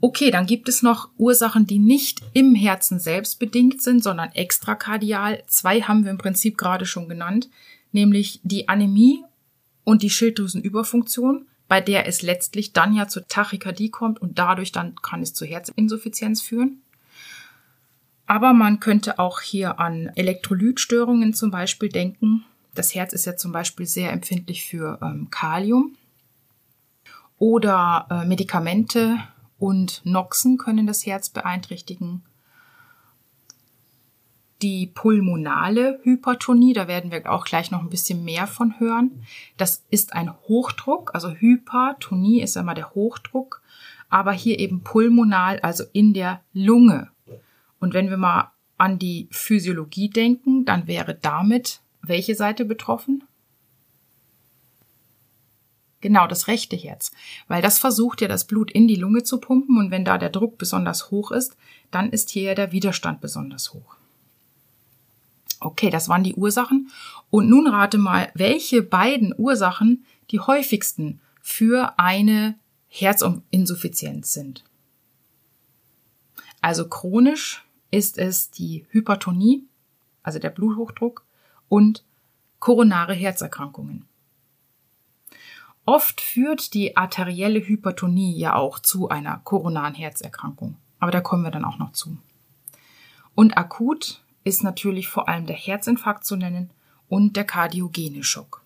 Okay, 0.00 0.30
dann 0.30 0.46
gibt 0.46 0.68
es 0.68 0.82
noch 0.82 1.10
Ursachen, 1.18 1.66
die 1.66 1.80
nicht 1.80 2.22
im 2.32 2.54
Herzen 2.54 3.00
selbst 3.00 3.40
bedingt 3.40 3.82
sind, 3.82 4.02
sondern 4.02 4.30
extrakardial. 4.32 5.42
Zwei 5.48 5.82
haben 5.82 6.04
wir 6.04 6.12
im 6.12 6.18
Prinzip 6.18 6.56
gerade 6.56 6.86
schon 6.86 7.08
genannt, 7.08 7.48
nämlich 7.90 8.40
die 8.44 8.68
Anämie 8.68 9.24
und 9.82 10.02
die 10.02 10.10
Schilddrüsenüberfunktion, 10.10 11.46
bei 11.66 11.80
der 11.80 12.06
es 12.06 12.22
letztlich 12.22 12.72
dann 12.72 12.94
ja 12.94 13.08
zur 13.08 13.26
Tachykardie 13.26 13.90
kommt 13.90 14.22
und 14.22 14.38
dadurch 14.38 14.70
dann 14.70 14.94
kann 14.96 15.20
es 15.20 15.34
zur 15.34 15.48
Herzinsuffizienz 15.48 16.42
führen. 16.42 16.82
Aber 18.26 18.52
man 18.52 18.78
könnte 18.78 19.18
auch 19.18 19.40
hier 19.40 19.80
an 19.80 20.12
Elektrolytstörungen 20.14 21.34
zum 21.34 21.50
Beispiel 21.50 21.88
denken. 21.88 22.44
Das 22.74 22.94
Herz 22.94 23.12
ist 23.12 23.24
ja 23.24 23.36
zum 23.36 23.50
Beispiel 23.50 23.86
sehr 23.86 24.12
empfindlich 24.12 24.64
für 24.64 24.98
ähm, 25.02 25.28
Kalium. 25.30 25.96
Oder 27.38 28.06
äh, 28.10 28.26
Medikamente 28.26 29.18
und 29.58 30.02
Noxen 30.04 30.58
können 30.58 30.86
das 30.86 31.04
Herz 31.06 31.30
beeinträchtigen. 31.30 32.22
Die 34.62 34.86
pulmonale 34.86 36.00
Hypertonie, 36.02 36.72
da 36.72 36.88
werden 36.88 37.12
wir 37.12 37.30
auch 37.30 37.44
gleich 37.44 37.70
noch 37.70 37.80
ein 37.80 37.90
bisschen 37.90 38.24
mehr 38.24 38.46
von 38.46 38.80
hören. 38.80 39.22
Das 39.56 39.84
ist 39.90 40.14
ein 40.14 40.32
Hochdruck, 40.48 41.14
also 41.14 41.30
Hypertonie 41.30 42.42
ist 42.42 42.56
einmal 42.56 42.74
der 42.74 42.92
Hochdruck, 42.94 43.62
aber 44.08 44.32
hier 44.32 44.58
eben 44.58 44.82
pulmonal, 44.82 45.60
also 45.60 45.84
in 45.92 46.12
der 46.12 46.40
Lunge. 46.52 47.08
Und 47.78 47.94
wenn 47.94 48.10
wir 48.10 48.16
mal 48.16 48.50
an 48.78 48.98
die 48.98 49.28
Physiologie 49.30 50.08
denken, 50.08 50.64
dann 50.64 50.86
wäre 50.86 51.14
damit 51.14 51.80
welche 52.02 52.34
Seite 52.34 52.64
betroffen? 52.64 53.24
Genau, 56.00 56.26
das 56.26 56.46
rechte 56.46 56.76
Herz. 56.76 57.10
Weil 57.48 57.62
das 57.62 57.78
versucht 57.78 58.20
ja 58.20 58.28
das 58.28 58.46
Blut 58.46 58.70
in 58.70 58.86
die 58.86 58.96
Lunge 58.96 59.24
zu 59.24 59.38
pumpen 59.38 59.78
und 59.78 59.90
wenn 59.90 60.04
da 60.04 60.18
der 60.18 60.30
Druck 60.30 60.58
besonders 60.58 61.10
hoch 61.10 61.32
ist, 61.32 61.56
dann 61.90 62.10
ist 62.10 62.30
hier 62.30 62.42
ja 62.42 62.54
der 62.54 62.72
Widerstand 62.72 63.20
besonders 63.20 63.74
hoch. 63.74 63.96
Okay, 65.60 65.90
das 65.90 66.08
waren 66.08 66.22
die 66.22 66.34
Ursachen. 66.34 66.90
Und 67.30 67.48
nun 67.48 67.66
rate 67.66 67.98
mal, 67.98 68.30
welche 68.34 68.82
beiden 68.82 69.34
Ursachen 69.36 70.04
die 70.30 70.40
häufigsten 70.40 71.20
für 71.42 71.98
eine 71.98 72.54
Herzinsuffizienz 72.88 74.32
sind. 74.32 74.64
Also 76.60 76.88
chronisch 76.88 77.64
ist 77.90 78.18
es 78.18 78.50
die 78.50 78.86
Hypertonie, 78.90 79.64
also 80.22 80.38
der 80.38 80.50
Bluthochdruck 80.50 81.24
und 81.68 82.04
koronare 82.60 83.14
Herzerkrankungen. 83.14 84.04
Oft 85.88 86.20
führt 86.20 86.74
die 86.74 86.98
arterielle 86.98 87.66
Hypertonie 87.66 88.36
ja 88.36 88.54
auch 88.54 88.78
zu 88.78 89.08
einer 89.08 89.38
koronaren 89.38 89.94
Herzerkrankung. 89.94 90.76
Aber 90.98 91.10
da 91.10 91.22
kommen 91.22 91.44
wir 91.44 91.50
dann 91.50 91.64
auch 91.64 91.78
noch 91.78 91.92
zu. 91.92 92.18
Und 93.34 93.56
akut 93.56 94.22
ist 94.44 94.62
natürlich 94.62 95.08
vor 95.08 95.30
allem 95.30 95.46
der 95.46 95.56
Herzinfarkt 95.56 96.26
zu 96.26 96.36
nennen 96.36 96.68
und 97.08 97.36
der 97.36 97.44
kardiogene 97.44 98.22
Schock. 98.22 98.62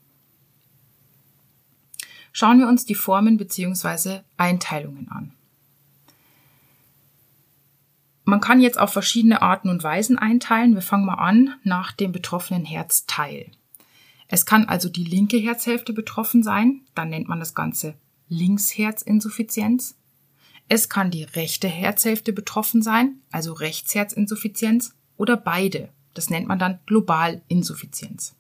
Schauen 2.33 2.59
wir 2.59 2.67
uns 2.67 2.87
die 2.87 2.97
Formen 2.97 3.37
bzw. 3.37 4.23
Einteilungen 4.37 5.09
an. 5.09 5.33
Man 8.25 8.41
kann 8.41 8.61
jetzt 8.61 8.81
auf 8.81 8.93
verschiedene 8.93 9.43
Arten 9.43 9.69
und 9.69 9.85
Weisen 9.85 10.19
einteilen. 10.19 10.75
Wir 10.75 10.83
fangen 10.83 11.07
mal 11.07 11.15
an 11.15 11.55
nach 11.63 11.93
dem 11.93 12.11
betroffenen 12.11 12.65
Herzteil. 12.65 13.53
Es 14.33 14.47
kann 14.47 14.65
also 14.65 14.89
die 14.89 15.05
linke 15.05 15.37
Herzhälfte 15.37 15.93
betroffen 15.93 16.43
sein, 16.43 16.87
dann 16.95 17.11
nennt 17.11 17.29
man 17.29 17.39
das 17.39 17.55
Ganze 17.55 17.97
Linksherzinsuffizienz. 18.31 19.95
Es 20.71 20.89
kann 20.89 21.11
die 21.11 21.25
rechte 21.25 21.69
Herzhälfte 21.69 22.33
betroffen 22.33 22.81
sein, 22.81 23.17
also 23.31 23.53
Rechtsherzinsuffizienz, 23.53 24.95
oder 25.19 25.37
beide. 25.37 25.91
Das 26.15 26.31
nennt 26.31 26.49
man 26.49 26.59
dann 26.59 26.79
Globalinsuffizienz. 26.87 28.35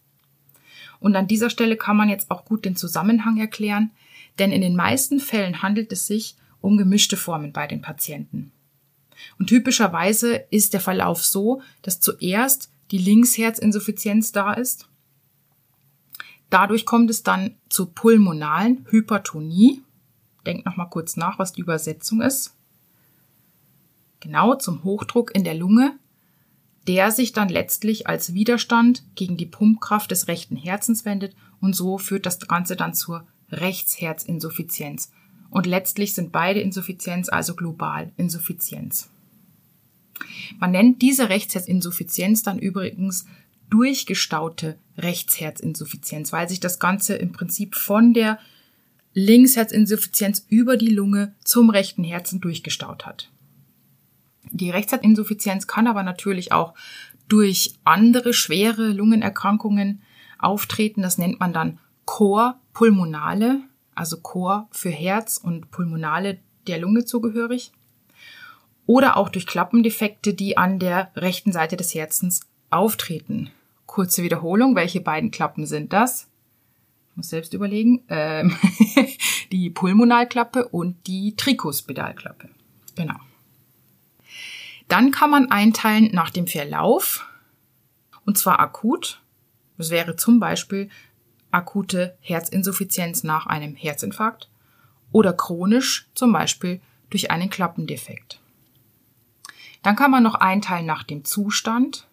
Und 0.98 1.14
an 1.14 1.26
dieser 1.26 1.50
Stelle 1.50 1.76
kann 1.76 1.98
man 1.98 2.08
jetzt 2.08 2.30
auch 2.30 2.46
gut 2.46 2.64
den 2.64 2.74
Zusammenhang 2.74 3.36
erklären, 3.36 3.90
denn 4.38 4.50
in 4.50 4.62
den 4.62 4.74
meisten 4.74 5.20
Fällen 5.20 5.60
handelt 5.60 5.92
es 5.92 6.06
sich 6.06 6.36
um 6.62 6.78
gemischte 6.78 7.18
Formen 7.18 7.52
bei 7.52 7.66
den 7.66 7.82
Patienten. 7.82 8.50
Und 9.38 9.48
typischerweise 9.48 10.36
ist 10.48 10.72
der 10.72 10.80
Verlauf 10.80 11.22
so, 11.22 11.60
dass 11.82 12.00
zuerst 12.00 12.70
die 12.92 12.98
Linksherzinsuffizienz 12.98 14.32
da 14.32 14.54
ist 14.54 14.88
Dadurch 16.52 16.84
kommt 16.84 17.08
es 17.08 17.22
dann 17.22 17.56
zur 17.70 17.94
pulmonalen 17.94 18.84
Hypertonie. 18.90 19.80
Denkt 20.44 20.66
noch 20.66 20.76
mal 20.76 20.84
kurz 20.84 21.16
nach, 21.16 21.38
was 21.38 21.54
die 21.54 21.62
Übersetzung 21.62 22.20
ist. 22.20 22.54
Genau 24.20 24.54
zum 24.56 24.84
Hochdruck 24.84 25.34
in 25.34 25.44
der 25.44 25.54
Lunge, 25.54 25.98
der 26.86 27.10
sich 27.10 27.32
dann 27.32 27.48
letztlich 27.48 28.06
als 28.06 28.34
Widerstand 28.34 29.02
gegen 29.14 29.38
die 29.38 29.46
Pumpkraft 29.46 30.10
des 30.10 30.28
rechten 30.28 30.56
Herzens 30.56 31.06
wendet 31.06 31.34
und 31.62 31.74
so 31.74 31.96
führt 31.96 32.26
das 32.26 32.38
Ganze 32.38 32.76
dann 32.76 32.92
zur 32.92 33.26
Rechtsherzinsuffizienz. 33.50 35.10
Und 35.48 35.64
letztlich 35.64 36.12
sind 36.12 36.32
beide 36.32 36.60
Insuffizienz 36.60 37.30
also 37.30 37.54
global 37.54 38.12
Insuffizienz. 38.18 39.08
Man 40.58 40.72
nennt 40.72 41.00
diese 41.00 41.30
Rechtsherzinsuffizienz 41.30 42.42
dann 42.42 42.58
übrigens 42.58 43.24
durchgestaute 43.72 44.78
Rechtsherzinsuffizienz, 44.98 46.30
weil 46.30 46.46
sich 46.46 46.60
das 46.60 46.78
Ganze 46.78 47.14
im 47.14 47.32
Prinzip 47.32 47.74
von 47.74 48.12
der 48.12 48.38
Linksherzinsuffizienz 49.14 50.44
über 50.50 50.76
die 50.76 50.90
Lunge 50.90 51.34
zum 51.42 51.70
rechten 51.70 52.04
Herzen 52.04 52.42
durchgestaut 52.42 53.06
hat. 53.06 53.30
Die 54.50 54.68
Rechtsherzinsuffizienz 54.68 55.66
kann 55.66 55.86
aber 55.86 56.02
natürlich 56.02 56.52
auch 56.52 56.74
durch 57.28 57.74
andere 57.84 58.34
schwere 58.34 58.88
Lungenerkrankungen 58.88 60.02
auftreten. 60.38 61.00
Das 61.00 61.16
nennt 61.16 61.40
man 61.40 61.54
dann 61.54 61.78
Chor 62.04 62.60
pulmonale, 62.74 63.60
also 63.94 64.18
Chor 64.20 64.68
für 64.70 64.90
Herz 64.90 65.38
und 65.38 65.70
Pulmonale 65.70 66.40
der 66.66 66.78
Lunge 66.78 67.06
zugehörig. 67.06 67.72
Oder 68.84 69.16
auch 69.16 69.30
durch 69.30 69.46
Klappendefekte, 69.46 70.34
die 70.34 70.58
an 70.58 70.78
der 70.78 71.10
rechten 71.16 71.52
Seite 71.52 71.78
des 71.78 71.94
Herzens 71.94 72.40
auftreten. 72.68 73.50
Kurze 73.92 74.22
Wiederholung, 74.22 74.74
welche 74.74 75.02
beiden 75.02 75.30
Klappen 75.30 75.66
sind 75.66 75.92
das? 75.92 76.26
Ich 77.10 77.16
muss 77.18 77.28
selbst 77.28 77.52
überlegen. 77.52 78.02
Ähm, 78.08 78.56
die 79.52 79.68
Pulmonalklappe 79.68 80.66
und 80.68 81.06
die 81.06 81.36
Trikospedalklappe. 81.36 82.48
Genau. 82.94 83.16
Dann 84.88 85.10
kann 85.10 85.28
man 85.28 85.50
einteilen 85.50 86.08
nach 86.14 86.30
dem 86.30 86.46
Verlauf. 86.46 87.26
Und 88.24 88.38
zwar 88.38 88.60
akut. 88.60 89.20
Das 89.76 89.90
wäre 89.90 90.16
zum 90.16 90.40
Beispiel 90.40 90.88
akute 91.50 92.16
Herzinsuffizienz 92.22 93.24
nach 93.24 93.44
einem 93.44 93.76
Herzinfarkt 93.76 94.48
oder 95.12 95.34
chronisch, 95.34 96.08
zum 96.14 96.32
Beispiel 96.32 96.80
durch 97.10 97.30
einen 97.30 97.50
Klappendefekt. 97.50 98.40
Dann 99.82 99.96
kann 99.96 100.10
man 100.10 100.22
noch 100.22 100.36
einteilen 100.36 100.86
nach 100.86 101.02
dem 101.02 101.26
Zustand. 101.26 102.08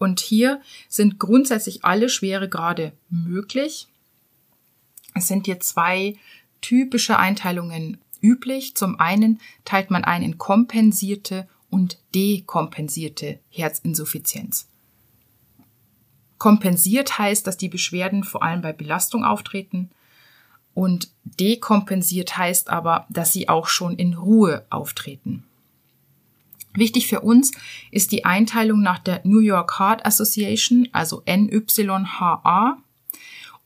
Und 0.00 0.18
hier 0.18 0.62
sind 0.88 1.18
grundsätzlich 1.18 1.84
alle 1.84 2.08
Schweregrade 2.08 2.92
möglich. 3.10 3.86
Es 5.14 5.28
sind 5.28 5.44
hier 5.44 5.60
zwei 5.60 6.16
typische 6.62 7.18
Einteilungen 7.18 7.98
üblich. 8.22 8.74
Zum 8.74 8.98
einen 8.98 9.40
teilt 9.66 9.90
man 9.90 10.04
ein 10.04 10.22
in 10.22 10.38
kompensierte 10.38 11.46
und 11.68 11.98
dekompensierte 12.14 13.40
Herzinsuffizienz. 13.50 14.68
Kompensiert 16.38 17.18
heißt, 17.18 17.46
dass 17.46 17.58
die 17.58 17.68
Beschwerden 17.68 18.24
vor 18.24 18.42
allem 18.42 18.62
bei 18.62 18.72
Belastung 18.72 19.22
auftreten 19.22 19.90
und 20.72 21.10
dekompensiert 21.24 22.38
heißt 22.38 22.70
aber, 22.70 23.04
dass 23.10 23.34
sie 23.34 23.50
auch 23.50 23.68
schon 23.68 23.96
in 23.96 24.14
Ruhe 24.14 24.64
auftreten. 24.70 25.44
Wichtig 26.74 27.08
für 27.08 27.20
uns 27.20 27.52
ist 27.90 28.12
die 28.12 28.24
Einteilung 28.24 28.80
nach 28.80 28.98
der 28.98 29.20
New 29.24 29.40
York 29.40 29.78
Heart 29.78 30.06
Association, 30.06 30.88
also 30.92 31.22
NYHA, 31.26 32.78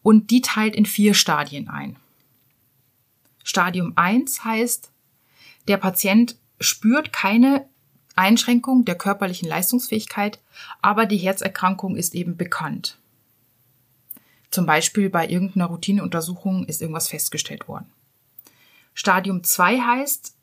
und 0.03 0.31
die 0.31 0.41
teilt 0.41 0.75
in 0.75 0.87
vier 0.87 1.15
Stadien 1.15 1.69
ein. 1.69 1.97
Stadium 3.43 3.93
1 3.97 4.45
heißt, 4.45 4.91
der 5.69 5.77
Patient 5.77 6.37
spürt 6.61 7.13
keine 7.13 7.67
Einschränkung 8.17 8.85
der 8.85 8.95
körperlichen 8.95 9.49
Leistungsfähigkeit, 9.49 10.41
aber 10.83 11.07
die 11.07 11.17
Herzerkrankung 11.17 11.97
ist 11.97 12.15
eben 12.15 12.37
bekannt. 12.37 12.99
Zum 14.51 14.67
Beispiel 14.67 15.11
bei 15.11 15.29
irgendeiner 15.29 15.67
Routineuntersuchung 15.67 16.65
ist 16.65 16.81
irgendwas 16.81 17.09
festgestellt 17.09 17.67
worden. 17.67 17.91
Stadium 18.95 19.43
2 19.43 19.81
heißt, 19.81 20.35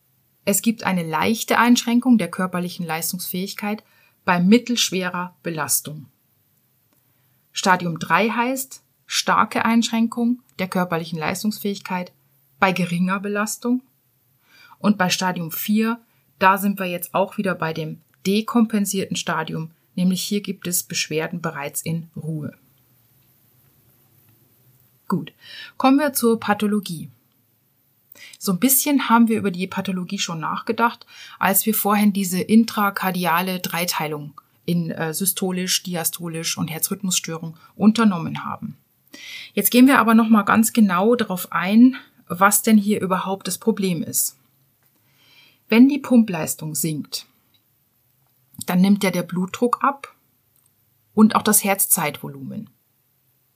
es 0.46 0.62
gibt 0.62 0.84
eine 0.84 1.04
leichte 1.04 1.60
Einschränkung 1.60 2.18
der 2.18 2.30
körperlichen 2.30 2.86
Leistungsfähigkeit 2.86 3.84
bei 4.26 4.40
mittelschwerer 4.40 5.36
Belastung. 5.44 6.08
Stadium 7.52 8.00
3 8.00 8.30
heißt 8.30 8.84
starke 9.06 9.66
Einschränkung 9.66 10.42
der 10.58 10.68
körperlichen 10.68 11.20
Leistungsfähigkeit 11.20 12.12
bei 12.60 12.72
geringer 12.72 13.20
Belastung. 13.20 13.84
Und 14.80 14.98
bei 14.98 15.10
Stadium 15.10 15.52
4, 15.52 16.00
da 16.40 16.58
sind 16.58 16.80
wir 16.80 16.88
jetzt 16.88 17.14
auch 17.14 17.38
wieder 17.38 17.54
bei 17.54 17.74
dem 17.74 18.02
dekompensierten 18.26 19.16
Stadium, 19.16 19.72
nämlich 19.96 20.24
hier 20.24 20.42
gibt 20.42 20.66
es 20.68 20.84
Beschwerden 20.84 21.42
bereits 21.42 21.82
in 21.82 22.10
Ruhe. 22.16 22.54
Gut, 25.08 25.34
kommen 25.78 26.00
wir 26.00 26.14
zur 26.14 26.40
Pathologie. 26.40 27.10
So 28.38 28.52
ein 28.52 28.60
bisschen 28.60 29.10
haben 29.10 29.28
wir 29.28 29.38
über 29.38 29.52
die 29.52 29.68
Pathologie 29.68 30.20
schon 30.20 30.40
nachgedacht, 30.40 31.06
als 31.40 31.66
wir 31.66 31.74
vorhin 31.74 32.14
diese 32.14 32.42
intrakardiale 32.42 33.60
Dreiteilung 33.60 34.40
in 34.66 34.92
äh, 34.92 35.14
systolisch, 35.14 35.84
diastolisch 35.84 36.58
und 36.58 36.70
Herzrhythmusstörung 36.70 37.58
unternommen 37.76 38.44
haben. 38.44 38.78
Jetzt 39.54 39.72
gehen 39.72 39.88
wir 39.88 40.00
aber 40.00 40.14
noch 40.14 40.30
mal 40.30 40.44
ganz 40.44 40.74
genau 40.74 41.16
darauf 41.16 41.52
ein, 41.52 41.98
was 42.28 42.62
denn 42.62 42.78
hier 42.78 43.02
überhaupt 43.02 43.48
das 43.48 43.58
Problem 43.58 44.04
ist. 44.04 44.38
Wenn 45.68 45.90
die 45.90 46.00
Pumpleistung 46.00 46.76
sinkt, 46.76 47.26
dann 48.66 48.82
nimmt 48.82 49.04
ja 49.04 49.12
der 49.12 49.24
Blutdruck 49.24 49.84
ab 49.84 50.14
und 51.14 51.36
auch 51.36 51.42
das 51.42 51.64
Herzzeitvolumen. 51.64 52.70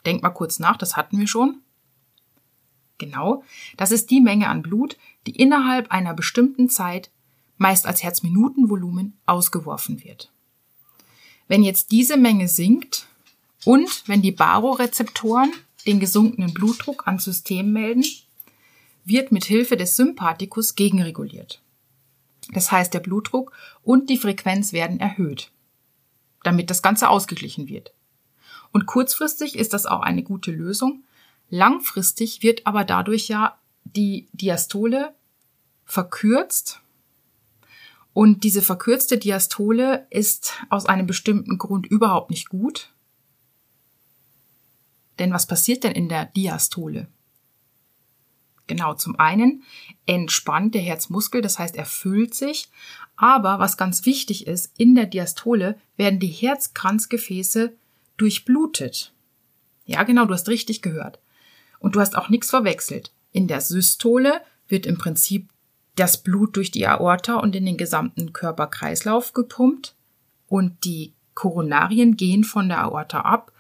Denk 0.06 0.24
mal 0.24 0.30
kurz 0.30 0.60
nach, 0.60 0.78
das 0.78 0.98
hatten 0.98 1.20
wir 1.20 1.28
schon. 1.28 1.62
Genau, 2.98 3.44
das 3.78 3.92
ist 3.92 4.10
die 4.10 4.22
Menge 4.22 4.48
an 4.48 4.62
Blut, 4.62 4.98
die 5.28 5.36
innerhalb 5.36 5.92
einer 5.92 6.14
bestimmten 6.14 6.70
Zeit, 6.70 7.12
meist 7.58 7.86
als 7.86 8.04
Herzminutenvolumen, 8.04 9.18
ausgeworfen 9.26 10.04
wird. 10.04 10.32
Wenn 11.48 11.64
jetzt 11.64 11.92
diese 11.92 12.18
Menge 12.18 12.48
sinkt 12.48 13.08
und 13.66 14.04
wenn 14.08 14.22
die 14.22 14.32
Barorezeptoren 14.32 15.52
den 15.86 16.00
gesunkenen 16.00 16.54
Blutdruck 16.54 17.06
ans 17.08 17.26
System 17.26 17.72
melden, 17.72 18.06
wird 19.04 19.32
mit 19.32 19.46
Hilfe 19.46 19.78
des 19.78 19.96
Sympathikus 19.96 20.76
gegenreguliert. 20.76 21.62
Das 22.50 22.72
heißt, 22.72 22.94
der 22.94 23.00
Blutdruck 23.00 23.52
und 23.84 24.10
die 24.10 24.18
Frequenz 24.18 24.74
werden 24.74 25.00
erhöht, 25.00 25.52
damit 26.44 26.70
das 26.70 26.82
Ganze 26.82 27.10
ausgeglichen 27.10 27.68
wird. 27.68 27.94
Und 28.72 28.88
kurzfristig 28.88 29.56
ist 29.56 29.74
das 29.74 29.86
auch 29.86 30.02
eine 30.02 30.24
gute 30.24 30.52
Lösung, 30.52 31.04
Langfristig 31.50 32.44
wird 32.44 32.66
aber 32.66 32.84
dadurch 32.84 33.28
ja 33.28 33.60
die 33.84 34.28
Diastole 34.34 35.14
verkürzt. 35.86 36.82
Und 38.14 38.44
diese 38.44 38.62
verkürzte 38.62 39.18
Diastole 39.18 40.08
ist 40.10 40.54
aus 40.70 40.86
einem 40.86 41.06
bestimmten 41.06 41.58
Grund 41.58 41.86
überhaupt 41.86 42.30
nicht 42.30 42.50
gut. 42.50 42.94
Denn 45.20 45.32
was 45.32 45.48
passiert 45.48 45.84
denn 45.84 45.94
in 45.94 46.10
der 46.10 46.26
Diastole? 46.26 47.08
Genau, 48.68 48.96
zum 48.96 49.20
einen 49.20 49.64
entspannt 50.06 50.74
der 50.74 50.82
Herzmuskel, 50.82 51.42
das 51.42 51.60
heißt, 51.60 51.76
er 51.76 51.86
füllt 51.86 52.34
sich. 52.34 52.70
Aber 53.16 53.60
was 53.60 53.78
ganz 53.78 54.06
wichtig 54.06 54.48
ist, 54.48 54.72
in 54.78 54.96
der 54.96 55.06
Diastole 55.06 55.80
werden 55.98 56.20
die 56.20 56.28
Herzkranzgefäße 56.28 57.74
durchblutet. 58.18 59.14
Ja, 59.86 60.04
genau, 60.04 60.26
du 60.26 60.34
hast 60.34 60.50
richtig 60.50 60.82
gehört. 60.82 61.20
Und 61.86 61.96
du 61.96 62.00
hast 62.00 62.18
auch 62.18 62.30
nichts 62.30 62.50
verwechselt. 62.50 63.12
In 63.32 63.48
der 63.48 63.62
Systole 63.62 64.42
wird 64.68 64.88
im 64.88 64.98
Prinzip 64.98 65.52
das 65.96 66.18
Blut 66.18 66.56
durch 66.56 66.72
die 66.72 66.88
Aorta 66.88 67.36
und 67.36 67.56
in 67.56 67.64
den 67.64 67.78
gesamten 67.78 68.34
Körperkreislauf 68.34 69.34
gepumpt 69.34 69.94
und 70.48 70.84
die 70.84 71.14
Koronarien 71.36 72.18
gehen 72.18 72.44
von 72.44 72.70
der 72.70 72.80
Aorta 72.80 73.22
ab. 73.22 73.52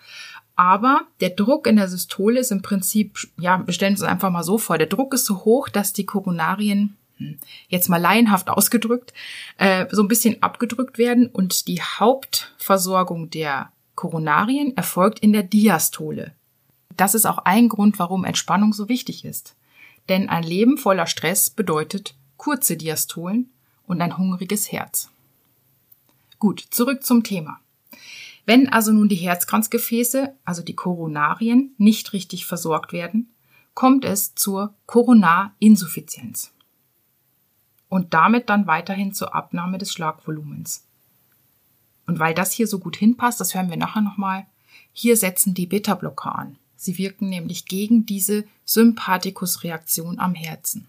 Aber 0.56 1.02
der 1.20 1.30
Druck 1.30 1.68
in 1.68 1.76
der 1.76 1.88
Systole 1.88 2.40
ist 2.40 2.52
im 2.52 2.64
Prinzip, 2.64 3.16
ja, 3.38 3.62
wir 3.64 3.76
stellen 3.76 3.94
uns 3.94 4.02
einfach 4.02 4.32
mal 4.32 4.42
so 4.42 4.58
vor, 4.58 4.80
der 4.80 4.88
Druck 4.88 5.14
ist 5.14 5.28
so 5.28 5.46
hoch, 5.46 5.70
dass 5.70 5.94
die 5.94 6.08
Koronarien, 6.08 6.98
hm, 7.18 7.38
jetzt 7.68 7.90
mal 7.90 8.02
laienhaft 8.02 8.50
ausgedrückt, 8.50 9.14
äh, 9.60 9.86
so 9.92 10.02
ein 10.02 10.08
bisschen 10.08 10.42
abgedrückt 10.42 10.98
werden 10.98 11.28
und 11.28 11.68
die 11.68 11.84
Hauptversorgung 11.84 13.30
der 13.30 13.72
Koronarien 13.94 14.76
erfolgt 14.76 15.20
in 15.20 15.32
der 15.32 15.44
Diastole. 15.44 16.34
Das 16.98 17.16
ist 17.16 17.26
auch 17.26 17.40
ein 17.40 17.70
Grund, 17.70 18.00
warum 18.00 18.24
Entspannung 18.24 18.74
so 18.74 18.90
wichtig 18.90 19.26
ist. 19.26 19.56
Denn 20.10 20.30
ein 20.30 20.44
Leben 20.44 20.78
voller 20.78 21.08
Stress 21.08 21.50
bedeutet 21.50 22.16
kurze 22.38 22.78
Diastolen 22.78 23.50
und 23.88 24.02
ein 24.02 24.18
hungriges 24.18 24.72
Herz. 24.72 25.10
Gut, 26.40 26.66
zurück 26.70 27.04
zum 27.04 27.24
Thema. 27.24 27.60
Wenn 28.46 28.70
also 28.70 28.92
nun 28.92 29.10
die 29.10 29.16
Herzkranzgefäße, 29.16 30.36
also 30.46 30.62
die 30.62 30.76
Koronarien, 30.76 31.74
nicht 31.78 32.14
richtig 32.14 32.46
versorgt 32.46 32.94
werden, 32.94 33.34
kommt 33.74 34.06
es 34.06 34.36
zur 34.36 34.74
Koronarinsuffizienz. 34.86 36.52
Und 37.90 38.14
damit 38.14 38.50
dann 38.50 38.68
weiterhin 38.68 39.14
zur 39.14 39.34
Abnahme 39.34 39.78
des 39.78 39.92
Schlagvolumens. 39.92 40.86
Und 42.06 42.20
weil 42.20 42.34
das 42.34 42.52
hier 42.52 42.68
so 42.68 42.80
gut 42.80 42.96
hinpasst, 42.96 43.40
das 43.40 43.56
hören 43.56 43.70
wir 43.70 43.78
nachher 43.78 44.02
nochmal, 44.02 44.46
hier 44.94 45.18
setzen 45.18 45.54
die 45.54 45.66
Beta-Blocker 45.66 46.36
an. 46.36 46.58
Sie 46.76 46.98
wirken 46.98 47.30
nämlich 47.30 47.66
gegen 47.66 48.06
diese 48.06 48.46
Sympathikusreaktion 48.66 50.20
am 50.20 50.36
Herzen. 50.36 50.88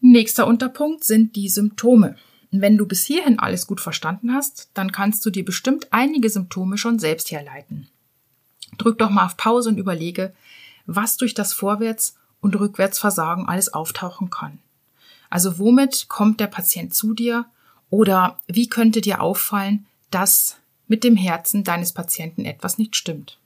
Nächster 0.00 0.46
Unterpunkt 0.46 1.02
sind 1.02 1.34
die 1.34 1.48
Symptome. 1.48 2.16
Wenn 2.50 2.76
du 2.76 2.86
bis 2.86 3.04
hierhin 3.04 3.38
alles 3.38 3.66
gut 3.66 3.80
verstanden 3.80 4.32
hast, 4.32 4.68
dann 4.74 4.92
kannst 4.92 5.24
du 5.26 5.30
dir 5.30 5.44
bestimmt 5.44 5.88
einige 5.92 6.28
Symptome 6.28 6.78
schon 6.78 6.98
selbst 6.98 7.30
herleiten. 7.30 7.88
Drück 8.78 8.98
doch 8.98 9.10
mal 9.10 9.24
auf 9.24 9.36
Pause 9.36 9.70
und 9.70 9.78
überlege, 9.78 10.34
was 10.86 11.16
durch 11.16 11.34
das 11.34 11.52
Vorwärts- 11.52 12.16
und 12.40 12.54
Rückwärtsversagen 12.54 13.48
alles 13.48 13.72
auftauchen 13.72 14.30
kann. 14.30 14.58
Also 15.30 15.58
womit 15.58 16.08
kommt 16.08 16.38
der 16.38 16.46
Patient 16.46 16.94
zu 16.94 17.14
dir 17.14 17.46
oder 17.90 18.38
wie 18.46 18.68
könnte 18.68 19.00
dir 19.00 19.20
auffallen, 19.20 19.86
dass 20.10 20.58
mit 20.86 21.04
dem 21.04 21.16
Herzen 21.16 21.64
deines 21.64 21.92
Patienten 21.92 22.44
etwas 22.44 22.78
nicht 22.78 22.96
stimmt. 22.96 23.38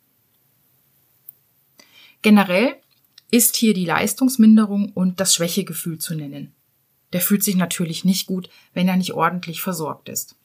Generell 2.23 2.77
ist 3.31 3.57
hier 3.57 3.75
die 3.75 3.85
Leistungsminderung 3.85 4.93
und 4.93 5.21
das 5.21 5.35
Schwächegefühl 5.35 5.99
zu 5.99 6.15
nennen. 6.15 6.53
Der 7.13 7.21
fühlt 7.21 7.43
sich 7.43 7.57
natürlich 7.57 8.05
nicht 8.05 8.27
gut, 8.27 8.51
wenn 8.75 8.89
er 8.89 8.97
nicht 8.97 9.15
ordentlich 9.15 9.61
versorgt 9.61 10.09
ist. 10.09 10.37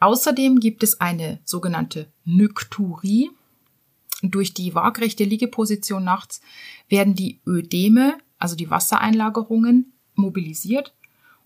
Außerdem 0.00 0.60
gibt 0.60 0.82
es 0.82 1.00
eine 1.00 1.40
sogenannte 1.44 2.10
Nykturie. 2.24 3.30
Durch 4.22 4.54
die 4.54 4.74
waagrechte 4.74 5.24
Liegeposition 5.24 6.04
nachts 6.04 6.40
werden 6.88 7.14
die 7.14 7.40
Ödeme, 7.46 8.18
also 8.38 8.56
die 8.56 8.70
Wassereinlagerungen, 8.70 9.92
mobilisiert 10.14 10.94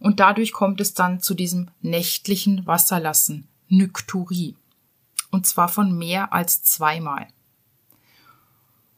und 0.03 0.21
dadurch 0.21 0.53
kommt 0.53 0.81
es 0.81 0.95
dann 0.95 1.21
zu 1.21 1.35
diesem 1.35 1.71
nächtlichen 1.81 2.67
Wasserlassen, 2.67 3.47
Nykturie. 3.69 4.57
Und 5.31 5.47
zwar 5.47 5.69
von 5.69 5.97
mehr 5.97 6.33
als 6.33 6.63
zweimal. 6.63 7.29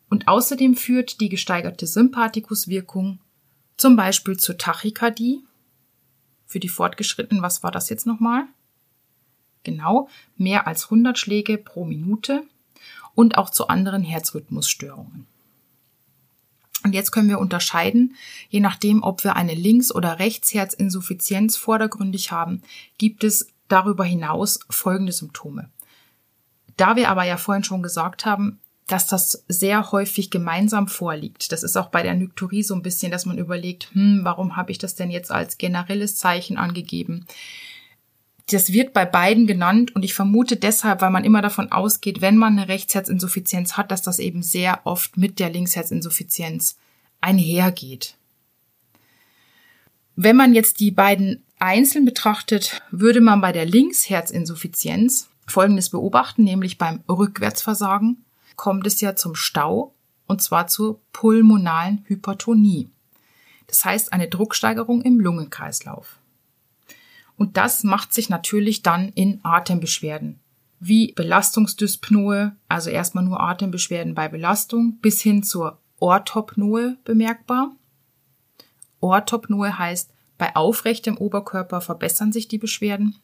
Und 0.09 0.29
außerdem 0.29 0.77
führt 0.77 1.21
die 1.21 1.29
gesteigerte 1.29 1.87
Sympathikuswirkung 1.87 3.19
zum 3.77 3.97
Beispiel 3.97 4.37
zur 4.37 4.59
Tachykardie. 4.59 5.45
Für 6.47 6.61
die 6.61 6.69
Fortgeschrittenen, 6.69 7.43
was 7.43 7.63
war 7.63 7.71
das 7.71 7.89
jetzt 7.89 8.07
nochmal? 8.07 8.47
Genau, 9.63 10.09
mehr 10.37 10.67
als 10.67 10.85
100 10.85 11.19
Schläge 11.19 11.59
pro 11.59 11.85
Minute 11.85 12.45
und 13.15 13.39
auch 13.39 13.51
zu 13.51 13.69
anderen 13.69 14.03
Herzrhythmusstörungen. 14.03 15.27
Und 16.85 16.93
jetzt 16.93 17.11
können 17.11 17.31
wir 17.31 17.39
unterscheiden, 17.39 18.15
je 18.51 18.61
nachdem, 18.61 19.03
ob 19.03 19.25
wir 19.25 19.37
eine 19.37 19.55
Links- 19.55 19.93
oder 19.93 20.19
Rechtsherzinsuffizienz 20.19 21.57
vordergründig 21.57 22.31
haben, 22.31 22.63
gibt 22.99 23.25
es 23.25 23.49
darüber 23.69 24.05
hinaus 24.05 24.61
folgende 24.69 25.13
Symptome. 25.13 25.71
Da 26.77 26.95
wir 26.95 27.09
aber 27.09 27.25
ja 27.25 27.39
vorhin 27.39 27.65
schon 27.65 27.83
gesagt 27.83 28.27
haben, 28.27 28.61
dass 28.87 29.07
das 29.07 29.45
sehr 29.49 29.93
häufig 29.93 30.31
gemeinsam 30.31 30.89
vorliegt. 30.89 31.53
Das 31.53 31.63
ist 31.63 31.77
auch 31.77 31.89
bei 31.89 32.03
der 32.03 32.15
Nykturie 32.15 32.63
so 32.63 32.75
ein 32.75 32.83
bisschen, 32.83 33.11
dass 33.11 33.25
man 33.25 33.39
überlegt, 33.39 33.95
hm, 33.95 34.21
warum 34.23 34.57
habe 34.57 34.73
ich 34.73 34.79
das 34.79 34.95
denn 34.95 35.11
jetzt 35.11 35.31
als 35.31 35.57
generelles 35.57 36.17
Zeichen 36.17 36.59
angegeben? 36.59 37.27
Das 38.51 38.73
wird 38.73 38.93
bei 38.93 39.07
beiden 39.07 39.47
genannt 39.47 39.95
und 39.97 40.05
ich 40.05 40.13
vermute 40.13 40.57
deshalb, 40.57 41.01
weil 41.01 41.11
man 41.11 41.25
immer 41.25 41.41
davon 41.41 41.73
ausgeht, 41.73 42.21
wenn 42.21 42.37
man 42.37 42.59
eine 42.59 42.69
Rechtsherzinsuffizienz 42.69 43.77
hat, 43.77 43.91
dass 43.91 44.03
das 44.03 44.19
eben 44.19 44.43
sehr 44.43 44.81
oft 44.85 45.17
mit 45.17 45.39
der 45.39 45.49
Linksherzinsuffizienz 45.49 46.77
einhergeht. 47.23 48.17
Wenn 50.15 50.37
man 50.37 50.55
jetzt 50.55 50.81
die 50.81 50.91
beiden 50.91 51.43
einzeln 51.59 52.05
betrachtet, 52.05 52.83
würde 52.91 53.23
man 53.23 53.41
bei 53.41 53.53
der 53.53 53.65
Linksherzinsuffizienz 53.65 55.31
Folgendes 55.47 55.91
beobachten, 55.91 56.45
nämlich 56.45 56.79
beim 56.79 57.01
Rückwärtsversagen 57.09 58.25
kommt 58.57 58.87
es 58.87 59.01
ja 59.01 59.17
zum 59.17 59.35
Stau 59.35 59.95
und 60.27 60.43
zwar 60.43 60.69
zur 60.69 61.01
pulmonalen 61.13 62.05
Hypertonie. 62.07 62.91
Das 63.67 63.85
heißt 63.85 64.13
eine 64.13 64.29
Drucksteigerung 64.29 65.03
im 65.03 65.21
Lungenkreislauf. 65.21 66.19
Und 67.37 67.57
das 67.57 67.85
macht 67.85 68.13
sich 68.13 68.29
natürlich 68.29 68.83
dann 68.83 69.09
in 69.11 69.41
Atembeschwerden, 69.43 70.41
wie 70.79 71.13
Belastungsdyspnoe, 71.13 72.53
also 72.69 72.91
erstmal 72.91 73.25
nur 73.25 73.41
Atembeschwerden 73.41 74.15
bei 74.15 74.29
Belastung, 74.29 74.99
bis 75.01 75.21
hin 75.21 75.43
zur 75.43 75.81
Orthopnoe 75.99 76.97
bemerkbar. 77.05 77.75
Orthopnoe 79.01 79.79
heißt, 79.79 80.11
bei 80.39 80.55
aufrechtem 80.57 81.17
Oberkörper 81.17 81.81
verbessern 81.81 82.33
sich 82.33 82.49
die 82.49 82.59
Beschwerden. 82.59 83.17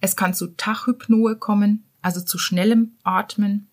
Es 0.00 0.16
kann 0.16 0.34
zu 0.34 0.48
Tachypnoe 0.56 1.36
kommen, 1.36 1.84
also 2.02 2.20
zu 2.20 2.38
schnellem 2.38 2.92
Atmen. 3.02 3.68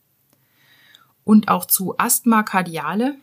Und 1.23 1.49
auch 1.49 1.65
zu 1.65 1.97
Asthma 1.97 2.43
cardiale. 2.43 3.15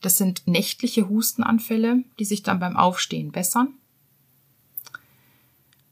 Das 0.00 0.18
sind 0.18 0.46
nächtliche 0.46 1.08
Hustenanfälle, 1.08 2.02
die 2.18 2.24
sich 2.24 2.42
dann 2.42 2.58
beim 2.58 2.76
Aufstehen 2.76 3.30
bessern. 3.30 3.74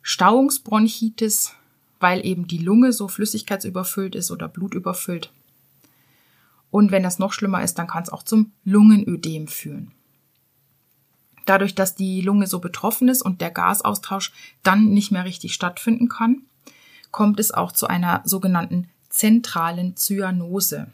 Stauungsbronchitis, 0.03 1.55
weil 1.99 2.25
eben 2.25 2.47
die 2.47 2.59
Lunge 2.59 2.93
so 2.93 3.09
flüssigkeitsüberfüllt 3.09 4.15
ist 4.15 4.31
oder 4.31 4.49
blutüberfüllt. 4.49 5.33
Und 6.71 6.91
wenn 6.91 7.03
das 7.03 7.19
noch 7.19 7.33
schlimmer 7.33 7.63
ist, 7.63 7.75
dann 7.75 7.87
kann 7.87 8.03
es 8.03 8.11
auch 8.11 8.23
zum 8.23 8.53
Lungenödem 8.65 9.49
führen. 9.49 9.93
Dadurch, 11.47 11.75
dass 11.75 11.95
die 11.95 12.21
Lunge 12.21 12.47
so 12.47 12.61
betroffen 12.61 13.09
ist 13.09 13.23
und 13.23 13.41
der 13.41 13.51
Gasaustausch 13.51 14.33
dann 14.63 14.91
nicht 14.91 15.11
mehr 15.11 15.25
richtig 15.25 15.53
stattfinden 15.55 16.09
kann, 16.09 16.43
kommt 17.11 17.41
es 17.41 17.51
auch 17.51 17.73
zu 17.73 17.89
einer 17.89 18.23
sogenannten 18.25 18.89
zentralen 19.09 19.97
Zyanose. 19.97 20.89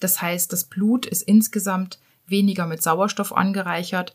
Das 0.00 0.20
heißt, 0.20 0.52
das 0.52 0.64
Blut 0.64 1.06
ist 1.06 1.22
insgesamt 1.22 1.98
weniger 2.26 2.66
mit 2.66 2.82
Sauerstoff 2.82 3.34
angereichert 3.34 4.14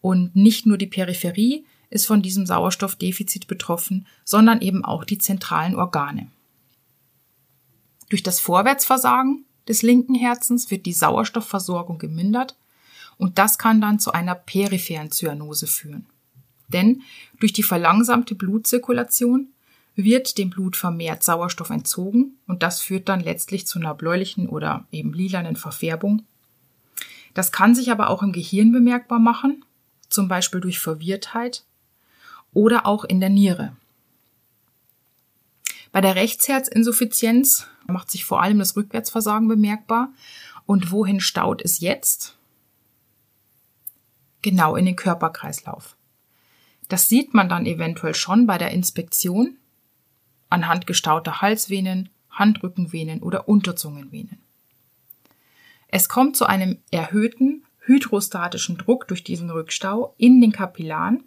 und 0.00 0.36
nicht 0.36 0.66
nur 0.66 0.76
die 0.76 0.86
Peripherie, 0.86 1.64
ist 1.90 2.06
von 2.06 2.22
diesem 2.22 2.46
Sauerstoffdefizit 2.46 3.46
betroffen, 3.46 4.06
sondern 4.24 4.60
eben 4.60 4.84
auch 4.84 5.04
die 5.04 5.18
zentralen 5.18 5.74
Organe. 5.74 6.30
Durch 8.08 8.22
das 8.22 8.40
Vorwärtsversagen 8.40 9.44
des 9.66 9.82
linken 9.82 10.14
Herzens 10.14 10.70
wird 10.70 10.86
die 10.86 10.92
Sauerstoffversorgung 10.92 11.98
gemindert 11.98 12.56
und 13.18 13.38
das 13.38 13.58
kann 13.58 13.80
dann 13.80 13.98
zu 13.98 14.12
einer 14.12 14.34
peripheren 14.34 15.10
Zyanose 15.10 15.66
führen. 15.66 16.06
Denn 16.68 17.02
durch 17.40 17.52
die 17.52 17.62
verlangsamte 17.62 18.34
Blutzirkulation 18.34 19.48
wird 19.94 20.38
dem 20.38 20.50
Blut 20.50 20.76
vermehrt 20.76 21.22
Sauerstoff 21.22 21.70
entzogen 21.70 22.38
und 22.46 22.62
das 22.62 22.80
führt 22.80 23.08
dann 23.08 23.20
letztlich 23.20 23.66
zu 23.66 23.78
einer 23.78 23.94
bläulichen 23.94 24.48
oder 24.48 24.86
eben 24.92 25.12
lilanen 25.12 25.56
Verfärbung. 25.56 26.22
Das 27.34 27.52
kann 27.52 27.74
sich 27.74 27.90
aber 27.90 28.08
auch 28.08 28.22
im 28.22 28.32
Gehirn 28.32 28.72
bemerkbar 28.72 29.18
machen, 29.18 29.64
zum 30.08 30.28
Beispiel 30.28 30.60
durch 30.60 30.78
Verwirrtheit 30.78 31.64
oder 32.52 32.86
auch 32.86 33.04
in 33.04 33.20
der 33.20 33.30
Niere. 33.30 33.76
Bei 35.92 36.00
der 36.00 36.16
Rechtsherzinsuffizienz 36.16 37.66
macht 37.86 38.10
sich 38.10 38.24
vor 38.24 38.42
allem 38.42 38.58
das 38.58 38.76
Rückwärtsversagen 38.76 39.48
bemerkbar. 39.48 40.12
Und 40.66 40.92
wohin 40.92 41.20
staut 41.20 41.62
es 41.62 41.80
jetzt? 41.80 42.36
Genau 44.42 44.76
in 44.76 44.84
den 44.84 44.96
Körperkreislauf. 44.96 45.96
Das 46.88 47.08
sieht 47.08 47.34
man 47.34 47.48
dann 47.48 47.66
eventuell 47.66 48.14
schon 48.14 48.46
bei 48.46 48.58
der 48.58 48.70
Inspektion 48.70 49.56
anhand 50.50 50.86
gestauter 50.86 51.40
Halsvenen, 51.40 52.10
Handrückenvenen 52.30 53.22
oder 53.22 53.48
Unterzungenvenen. 53.48 54.38
Es 55.88 56.08
kommt 56.08 56.36
zu 56.36 56.46
einem 56.46 56.78
erhöhten 56.90 57.64
hydrostatischen 57.80 58.76
Druck 58.76 59.08
durch 59.08 59.24
diesen 59.24 59.50
Rückstau 59.50 60.14
in 60.18 60.40
den 60.40 60.52
Kapillaren 60.52 61.24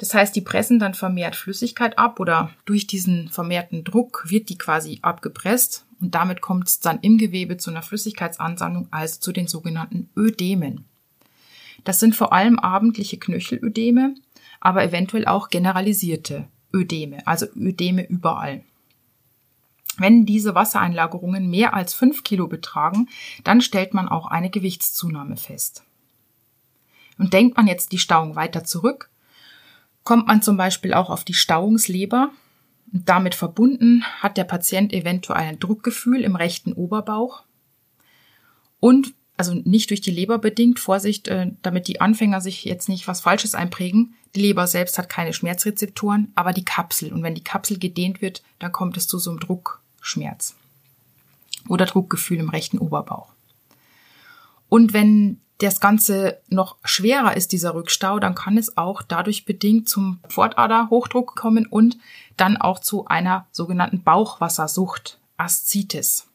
das 0.00 0.14
heißt, 0.14 0.34
die 0.34 0.40
pressen 0.40 0.78
dann 0.78 0.94
vermehrt 0.94 1.36
Flüssigkeit 1.36 1.98
ab 1.98 2.20
oder 2.20 2.50
durch 2.64 2.86
diesen 2.86 3.28
vermehrten 3.28 3.84
Druck 3.84 4.24
wird 4.30 4.48
die 4.48 4.56
quasi 4.56 4.98
abgepresst 5.02 5.84
und 6.00 6.14
damit 6.14 6.40
kommt 6.40 6.68
es 6.68 6.80
dann 6.80 7.00
im 7.00 7.18
Gewebe 7.18 7.58
zu 7.58 7.70
einer 7.70 7.82
Flüssigkeitsansammlung, 7.82 8.88
also 8.90 9.20
zu 9.20 9.30
den 9.30 9.46
sogenannten 9.46 10.08
Ödemen. 10.16 10.86
Das 11.84 12.00
sind 12.00 12.16
vor 12.16 12.32
allem 12.32 12.58
abendliche 12.58 13.18
Knöchelödeme, 13.18 14.14
aber 14.58 14.82
eventuell 14.84 15.26
auch 15.26 15.50
generalisierte 15.50 16.48
Ödeme, 16.72 17.26
also 17.26 17.44
Ödeme 17.54 18.08
überall. 18.08 18.64
Wenn 19.98 20.24
diese 20.24 20.54
Wassereinlagerungen 20.54 21.50
mehr 21.50 21.74
als 21.74 21.92
fünf 21.92 22.24
Kilo 22.24 22.46
betragen, 22.46 23.10
dann 23.44 23.60
stellt 23.60 23.92
man 23.92 24.08
auch 24.08 24.28
eine 24.28 24.48
Gewichtszunahme 24.48 25.36
fest. 25.36 25.84
Und 27.18 27.34
denkt 27.34 27.58
man 27.58 27.66
jetzt 27.66 27.92
die 27.92 27.98
Stauung 27.98 28.34
weiter 28.34 28.64
zurück, 28.64 29.09
kommt 30.04 30.26
man 30.26 30.42
zum 30.42 30.56
Beispiel 30.56 30.94
auch 30.94 31.10
auf 31.10 31.24
die 31.24 31.34
Stauungsleber. 31.34 32.30
Und 32.92 33.08
damit 33.08 33.34
verbunden 33.34 34.04
hat 34.20 34.36
der 34.36 34.44
Patient 34.44 34.92
eventuell 34.92 35.42
ein 35.42 35.60
Druckgefühl 35.60 36.22
im 36.22 36.36
rechten 36.36 36.72
Oberbauch. 36.72 37.42
Und, 38.80 39.14
also 39.36 39.54
nicht 39.54 39.90
durch 39.90 40.00
die 40.00 40.10
Leber 40.10 40.38
bedingt, 40.38 40.80
Vorsicht, 40.80 41.28
äh, 41.28 41.52
damit 41.62 41.86
die 41.86 42.00
Anfänger 42.00 42.40
sich 42.40 42.64
jetzt 42.64 42.88
nicht 42.88 43.06
was 43.06 43.20
Falsches 43.20 43.54
einprägen. 43.54 44.14
Die 44.34 44.40
Leber 44.40 44.66
selbst 44.66 44.98
hat 44.98 45.08
keine 45.08 45.32
Schmerzrezeptoren, 45.32 46.32
aber 46.34 46.52
die 46.52 46.64
Kapsel. 46.64 47.12
Und 47.12 47.22
wenn 47.22 47.34
die 47.34 47.44
Kapsel 47.44 47.78
gedehnt 47.78 48.22
wird, 48.22 48.42
dann 48.58 48.72
kommt 48.72 48.96
es 48.96 49.06
zu 49.06 49.18
so 49.18 49.30
einem 49.30 49.40
Druckschmerz. 49.40 50.56
Oder 51.68 51.86
Druckgefühl 51.86 52.38
im 52.38 52.48
rechten 52.48 52.78
Oberbauch. 52.78 53.32
Und 54.68 54.92
wenn 54.92 55.40
das 55.60 55.78
Ganze 55.80 56.40
noch 56.48 56.76
schwerer 56.84 57.36
ist, 57.36 57.52
dieser 57.52 57.74
Rückstau, 57.74 58.18
dann 58.18 58.34
kann 58.34 58.56
es 58.56 58.76
auch 58.78 59.02
dadurch 59.02 59.44
bedingt 59.44 59.88
zum 59.88 60.18
Pfortaderhochdruck 60.28 61.36
kommen 61.36 61.66
und 61.66 61.98
dann 62.36 62.56
auch 62.56 62.78
zu 62.78 63.06
einer 63.06 63.46
sogenannten 63.52 64.02
Bauchwassersucht, 64.02 65.18
Aszitis. 65.36 66.26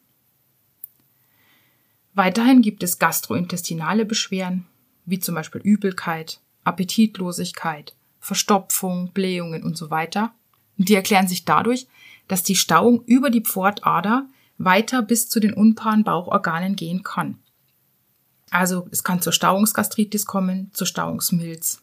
Weiterhin 2.14 2.62
gibt 2.62 2.82
es 2.82 2.98
gastrointestinale 2.98 4.04
Beschwerden, 4.04 4.66
wie 5.04 5.18
zum 5.18 5.34
Beispiel 5.34 5.60
Übelkeit, 5.60 6.40
Appetitlosigkeit, 6.64 7.94
Verstopfung, 8.20 9.12
Blähungen 9.12 9.64
und 9.64 9.76
so 9.76 9.90
weiter. 9.90 10.32
Die 10.76 10.94
erklären 10.94 11.28
sich 11.28 11.44
dadurch, 11.44 11.88
dass 12.28 12.42
die 12.42 12.56
Stauung 12.56 13.02
über 13.04 13.30
die 13.30 13.42
Pfortader 13.42 14.26
weiter 14.56 15.02
bis 15.02 15.28
zu 15.28 15.40
den 15.40 15.52
unpaaren 15.52 16.04
Bauchorganen 16.04 16.76
gehen 16.76 17.02
kann. 17.02 17.38
Also 18.50 18.88
es 18.90 19.02
kann 19.04 19.20
zur 19.20 19.32
Stauungsgastritis 19.32 20.26
kommen, 20.26 20.70
zur 20.72 20.86
Stauungsmilz 20.86 21.82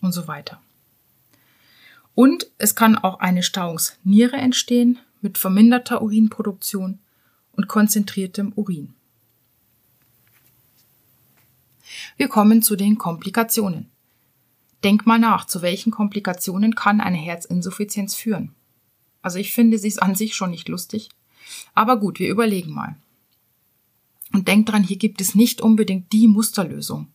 und 0.00 0.12
so 0.12 0.28
weiter. 0.28 0.60
Und 2.14 2.46
es 2.58 2.76
kann 2.76 2.96
auch 2.96 3.18
eine 3.18 3.42
Stauungsniere 3.42 4.36
entstehen 4.36 4.98
mit 5.20 5.38
verminderter 5.38 6.02
Urinproduktion 6.02 7.00
und 7.52 7.68
konzentriertem 7.68 8.52
Urin. 8.54 8.94
Wir 12.16 12.28
kommen 12.28 12.62
zu 12.62 12.76
den 12.76 12.98
Komplikationen. 12.98 13.90
Denk 14.84 15.06
mal 15.06 15.18
nach, 15.18 15.46
zu 15.46 15.62
welchen 15.62 15.90
Komplikationen 15.90 16.74
kann 16.74 17.00
eine 17.00 17.16
Herzinsuffizienz 17.16 18.14
führen? 18.14 18.54
Also 19.22 19.38
ich 19.38 19.52
finde, 19.52 19.78
sie 19.78 19.88
ist 19.88 20.02
an 20.02 20.14
sich 20.14 20.34
schon 20.34 20.50
nicht 20.50 20.68
lustig. 20.68 21.08
Aber 21.74 21.98
gut, 21.98 22.18
wir 22.18 22.28
überlegen 22.28 22.72
mal. 22.72 22.96
Und 24.34 24.48
denk 24.48 24.66
dran, 24.66 24.82
hier 24.82 24.96
gibt 24.96 25.20
es 25.20 25.36
nicht 25.36 25.60
unbedingt 25.60 26.12
die 26.12 26.26
Musterlösung. 26.26 27.06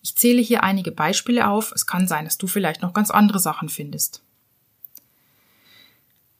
Ich 0.00 0.14
zähle 0.14 0.40
hier 0.40 0.62
einige 0.62 0.92
Beispiele 0.92 1.48
auf. 1.48 1.72
Es 1.72 1.86
kann 1.86 2.06
sein, 2.06 2.24
dass 2.24 2.38
du 2.38 2.46
vielleicht 2.46 2.82
noch 2.82 2.92
ganz 2.92 3.10
andere 3.10 3.40
Sachen 3.40 3.68
findest. 3.68 4.22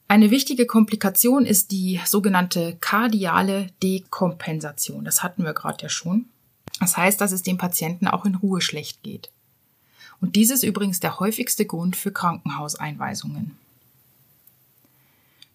Eine 0.06 0.30
wichtige 0.30 0.64
Komplikation 0.64 1.44
ist 1.44 1.72
die 1.72 2.00
sogenannte 2.06 2.76
kardiale 2.80 3.72
Dekompensation. 3.82 5.04
Das 5.04 5.24
hatten 5.24 5.42
wir 5.42 5.54
gerade 5.54 5.82
ja 5.82 5.88
schon. 5.88 6.26
Das 6.78 6.96
heißt, 6.96 7.20
dass 7.20 7.32
es 7.32 7.42
dem 7.42 7.58
Patienten 7.58 8.06
auch 8.06 8.24
in 8.24 8.36
Ruhe 8.36 8.60
schlecht 8.60 9.02
geht. 9.02 9.32
Und 10.20 10.36
dies 10.36 10.50
ist 10.50 10.62
übrigens 10.62 11.00
der 11.00 11.18
häufigste 11.18 11.66
Grund 11.66 11.96
für 11.96 12.12
Krankenhauseinweisungen. 12.12 13.58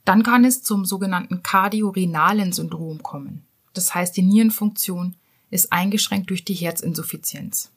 Dann 0.03 0.23
kann 0.23 0.43
es 0.43 0.61
zum 0.61 0.83
sogenannten 0.83 1.41
kardiorenalen 1.41 2.51
Syndrom 2.51 3.01
kommen. 3.01 3.45
Das 3.73 3.93
heißt, 3.93 4.15
die 4.15 4.21
Nierenfunktion 4.21 5.15
ist 5.49 5.71
eingeschränkt 5.71 6.29
durch 6.29 6.45
die 6.45 6.55
Herzinsuffizienz. 6.55 7.71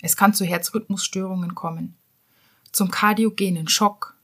Es 0.00 0.16
kann 0.16 0.34
zu 0.34 0.44
Herzrhythmusstörungen 0.44 1.54
kommen, 1.54 1.96
zum 2.72 2.90
kardiogenen 2.90 3.68
Schock, 3.68 4.18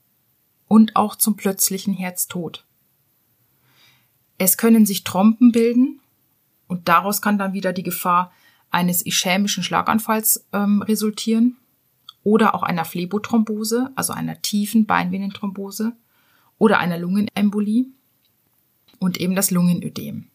und 0.67 0.97
auch 0.97 1.17
zum 1.17 1.37
plötzlichen 1.37 1.95
Herztod. 1.95 2.65
Es 4.39 4.57
können 4.57 4.87
sich 4.87 5.05
Trompen 5.05 5.53
bilden 5.53 6.01
und 6.67 6.89
daraus 6.89 7.23
kann 7.23 7.39
dann 7.39 7.53
wieder 7.53 7.73
die 7.73 7.83
Gefahr 7.83 8.33
eines 8.71 9.07
ischämischen 9.07 9.63
Schlaganfalls 9.63 10.47
ähm, 10.53 10.83
resultieren 10.83 11.57
oder 12.25 12.55
auch 12.55 12.63
einer 12.63 12.85
Phlebothrombose, 12.85 13.93
also 13.95 14.13
einer 14.13 14.43
tiefen 14.43 14.87
Beinvenenthrombose 14.87 15.93
oder 16.59 16.79
einer 16.79 16.99
Lungenembolie 16.99 17.87
und 19.05 19.19
eben 19.19 19.35
das 19.35 19.51
Lungenödem. 19.51 20.29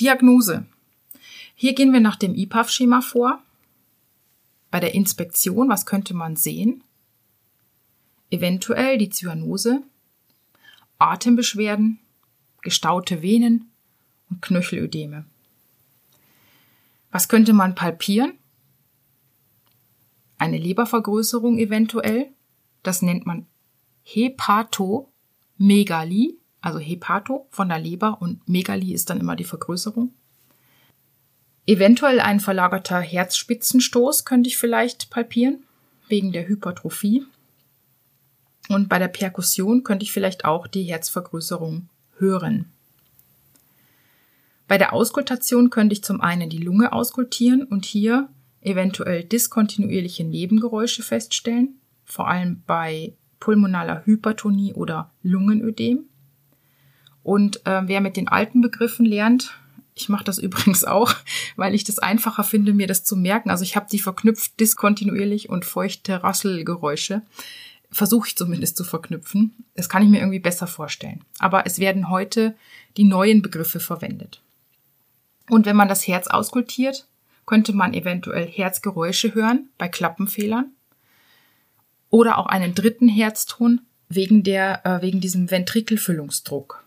Diagnose. 0.00 0.66
Hier 1.54 1.74
gehen 1.74 1.92
wir 1.92 2.00
nach 2.00 2.16
dem 2.16 2.34
IPAF-Schema 2.34 3.00
vor. 3.00 3.42
Bei 4.70 4.80
der 4.80 4.94
Inspektion, 4.94 5.68
was 5.68 5.86
könnte 5.86 6.14
man 6.14 6.36
sehen? 6.36 6.82
eventuell 8.34 8.98
die 8.98 9.08
Zyanose, 9.10 9.84
Atembeschwerden, 10.98 12.00
gestaute 12.62 13.22
Venen 13.22 13.70
und 14.28 14.42
Knöchelödeme. 14.42 15.24
Was 17.12 17.28
könnte 17.28 17.52
man 17.52 17.76
palpieren? 17.76 18.32
Eine 20.36 20.58
Lebervergrößerung 20.58 21.58
eventuell. 21.58 22.32
Das 22.82 23.02
nennt 23.02 23.24
man 23.24 23.46
Hepatomegalie, 24.02 26.34
also 26.64 26.78
Hepato 26.78 27.46
von 27.50 27.68
der 27.68 27.78
Leber 27.78 28.22
und 28.22 28.48
Megalie 28.48 28.94
ist 28.94 29.10
dann 29.10 29.20
immer 29.20 29.36
die 29.36 29.44
Vergrößerung. 29.44 30.14
Eventuell 31.66 32.20
ein 32.20 32.40
verlagerter 32.40 33.00
Herzspitzenstoß 33.00 34.24
könnte 34.24 34.48
ich 34.48 34.56
vielleicht 34.56 35.10
palpieren, 35.10 35.64
wegen 36.08 36.32
der 36.32 36.48
Hypertrophie. 36.48 37.24
Und 38.70 38.88
bei 38.88 38.98
der 38.98 39.08
Perkussion 39.08 39.84
könnte 39.84 40.04
ich 40.04 40.12
vielleicht 40.12 40.46
auch 40.46 40.66
die 40.66 40.84
Herzvergrößerung 40.84 41.88
hören. 42.16 42.72
Bei 44.66 44.78
der 44.78 44.94
Auskultation 44.94 45.68
könnte 45.68 45.92
ich 45.92 46.02
zum 46.02 46.22
einen 46.22 46.48
die 46.48 46.58
Lunge 46.58 46.94
auskultieren 46.94 47.64
und 47.64 47.84
hier 47.84 48.30
eventuell 48.62 49.22
diskontinuierliche 49.22 50.24
Nebengeräusche 50.24 51.02
feststellen, 51.02 51.78
vor 52.04 52.28
allem 52.28 52.62
bei 52.66 53.12
pulmonaler 53.38 54.06
Hypertonie 54.06 54.72
oder 54.72 55.12
Lungenödem. 55.22 56.08
Und 57.24 57.66
äh, 57.66 57.82
wer 57.86 58.00
mit 58.00 58.16
den 58.16 58.28
alten 58.28 58.60
Begriffen 58.60 59.04
lernt, 59.04 59.58
ich 59.96 60.08
mache 60.08 60.24
das 60.24 60.38
übrigens 60.46 60.84
auch, 60.84 61.12
weil 61.56 61.74
ich 61.74 61.82
das 61.82 61.98
einfacher 61.98 62.44
finde, 62.44 62.72
mir 62.72 62.86
das 62.86 63.02
zu 63.02 63.16
merken. 63.16 63.50
Also 63.50 63.64
ich 63.64 63.74
habe 63.74 63.86
die 63.90 63.98
verknüpft 63.98 64.60
diskontinuierlich 64.60 65.48
und 65.48 65.64
feuchte 65.64 66.22
Rasselgeräusche 66.22 67.22
versuche 67.94 68.28
ich 68.28 68.36
zumindest 68.36 68.76
zu 68.76 68.84
verknüpfen. 68.84 69.64
Das 69.74 69.88
kann 69.88 70.02
ich 70.02 70.08
mir 70.08 70.18
irgendwie 70.18 70.40
besser 70.40 70.66
vorstellen. 70.66 71.24
Aber 71.38 71.64
es 71.64 71.78
werden 71.78 72.10
heute 72.10 72.54
die 72.96 73.04
neuen 73.04 73.40
Begriffe 73.40 73.80
verwendet. 73.80 74.42
Und 75.48 75.64
wenn 75.66 75.76
man 75.76 75.88
das 75.88 76.06
Herz 76.06 76.26
auskultiert, 76.26 77.06
könnte 77.46 77.72
man 77.72 77.94
eventuell 77.94 78.46
Herzgeräusche 78.46 79.34
hören 79.34 79.68
bei 79.78 79.88
Klappenfehlern 79.88 80.72
oder 82.10 82.38
auch 82.38 82.46
einen 82.46 82.74
dritten 82.74 83.08
Herzton 83.08 83.82
wegen 84.08 84.42
der 84.42 84.84
äh, 84.84 85.02
wegen 85.02 85.20
diesem 85.20 85.50
Ventrikelfüllungsdruck. 85.50 86.83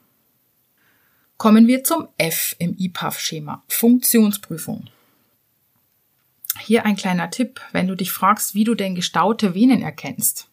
Kommen 1.38 1.67
wir 1.67 1.84
zum 1.84 2.08
F 2.17 2.56
im 2.58 2.76
IPAF-Schema 2.80 3.63
Funktionsprüfung. 3.67 4.89
Hier 6.60 6.84
ein 6.84 6.95
kleiner 6.95 7.30
Tipp, 7.30 7.62
wenn 7.71 7.88
du 7.88 7.93
dich 7.93 8.12
fragst, 8.12 8.56
wie 8.56 8.63
du 8.63 8.73
denn 8.73 8.95
gestaute 8.95 9.54
Venen 9.54 9.84
erkennst. 9.84 10.50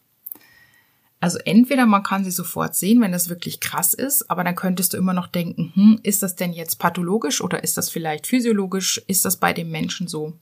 Also 1.19 1.39
entweder 1.39 1.87
man 1.87 2.03
kann 2.03 2.23
sie 2.23 2.29
sofort 2.29 2.75
sehen, 2.75 3.01
wenn 3.01 3.11
das 3.11 3.29
wirklich 3.29 3.59
krass 3.59 3.95
ist, 3.95 4.29
aber 4.29 4.43
dann 4.43 4.55
könntest 4.55 4.93
du 4.93 4.97
immer 4.97 5.13
noch 5.13 5.25
denken, 5.25 5.71
hm, 5.73 5.99
ist 6.03 6.21
das 6.21 6.35
denn 6.35 6.53
jetzt 6.53 6.75
pathologisch 6.75 7.41
oder 7.41 7.63
ist 7.63 7.77
das 7.77 7.89
vielleicht 7.89 8.27
physiologisch? 8.27 9.01
Ist 9.07 9.25
das 9.25 9.37
bei 9.37 9.53
dem 9.53 9.71
Menschen 9.71 10.07
so? 10.07 10.33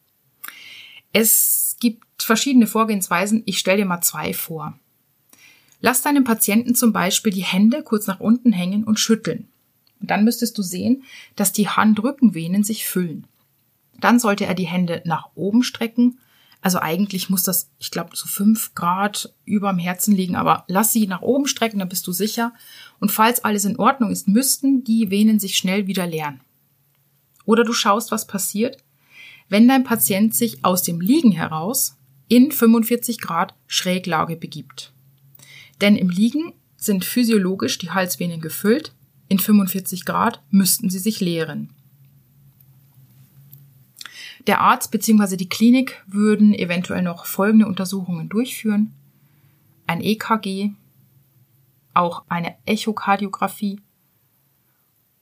Es 1.13 1.77
gibt 1.79 2.21
verschiedene 2.21 2.67
Vorgehensweisen. 2.67 3.43
Ich 3.45 3.59
stelle 3.59 3.77
dir 3.77 3.85
mal 3.85 4.01
zwei 4.01 4.33
vor. 4.33 4.77
Lass 5.79 6.01
deinem 6.01 6.25
Patienten 6.25 6.75
zum 6.75 6.91
Beispiel 6.91 7.31
die 7.31 7.45
Hände 7.45 7.81
kurz 7.81 8.07
nach 8.07 8.19
unten 8.19 8.51
hängen 8.51 8.83
und 8.83 8.99
schütteln. 8.99 9.47
Und 10.03 10.11
dann 10.11 10.23
müsstest 10.23 10.55
du 10.59 10.61
sehen, 10.61 11.03
dass 11.35 11.51
die 11.51 11.69
Handrückenvenen 11.69 12.63
sich 12.63 12.85
füllen. 12.85 13.25
Dann 13.99 14.19
sollte 14.19 14.45
er 14.45 14.53
die 14.53 14.67
Hände 14.67 15.01
nach 15.05 15.29
oben 15.33 15.63
strecken 15.63 16.19
also 16.63 16.79
eigentlich 16.79 17.29
muss 17.29 17.43
das, 17.43 17.69
ich 17.77 17.91
glaube, 17.91 18.15
so 18.15 18.25
fünf 18.25 18.73
Grad 18.73 19.35
überm 19.43 19.77
Herzen 19.77 20.15
liegen, 20.15 20.37
aber 20.37 20.63
lass 20.69 20.93
sie 20.93 21.07
nach 21.07 21.21
oben 21.21 21.45
strecken, 21.45 21.79
dann 21.79 21.89
bist 21.89 22.07
du 22.07 22.13
sicher. 22.13 22.53
Und 23.01 23.11
falls 23.11 23.43
alles 23.43 23.65
in 23.65 23.77
Ordnung 23.77 24.11
ist, 24.11 24.29
müssten 24.29 24.81
die 24.81 25.11
Venen 25.11 25.39
sich 25.39 25.57
schnell 25.57 25.87
wieder 25.87 26.07
leeren. 26.07 26.39
Oder 27.43 27.65
du 27.65 27.73
schaust, 27.73 28.11
was 28.11 28.27
passiert, 28.27 28.77
wenn 29.49 29.67
dein 29.67 29.83
Patient 29.83 30.33
sich 30.33 30.63
aus 30.63 30.83
dem 30.83 31.01
Liegen 31.01 31.33
heraus 31.33 31.97
in 32.29 32.49
45 32.49 33.19
Grad 33.19 33.53
Schräglage 33.67 34.37
begibt. 34.37 34.93
Denn 35.81 35.97
im 35.97 36.09
Liegen 36.09 36.53
sind 36.77 37.03
physiologisch 37.03 37.77
die 37.77 37.91
Halsvenen 37.91 38.39
gefüllt, 38.39 38.93
in 39.33 39.39
45 39.39 40.05
Grad 40.05 40.43
müssten 40.51 40.91
sie 40.91 40.99
sich 40.99 41.19
leeren. 41.19 41.71
Der 44.45 44.61
Arzt 44.61 44.91
bzw. 44.91 45.37
die 45.37 45.49
Klinik 45.49 46.03
würden 46.05 46.53
eventuell 46.53 47.01
noch 47.01 47.25
folgende 47.25 47.65
Untersuchungen 47.65 48.29
durchführen. 48.29 48.93
Ein 49.87 50.01
EKG, 50.01 50.73
auch 51.95 52.25
eine 52.29 52.55
Echokardiographie, 52.67 53.81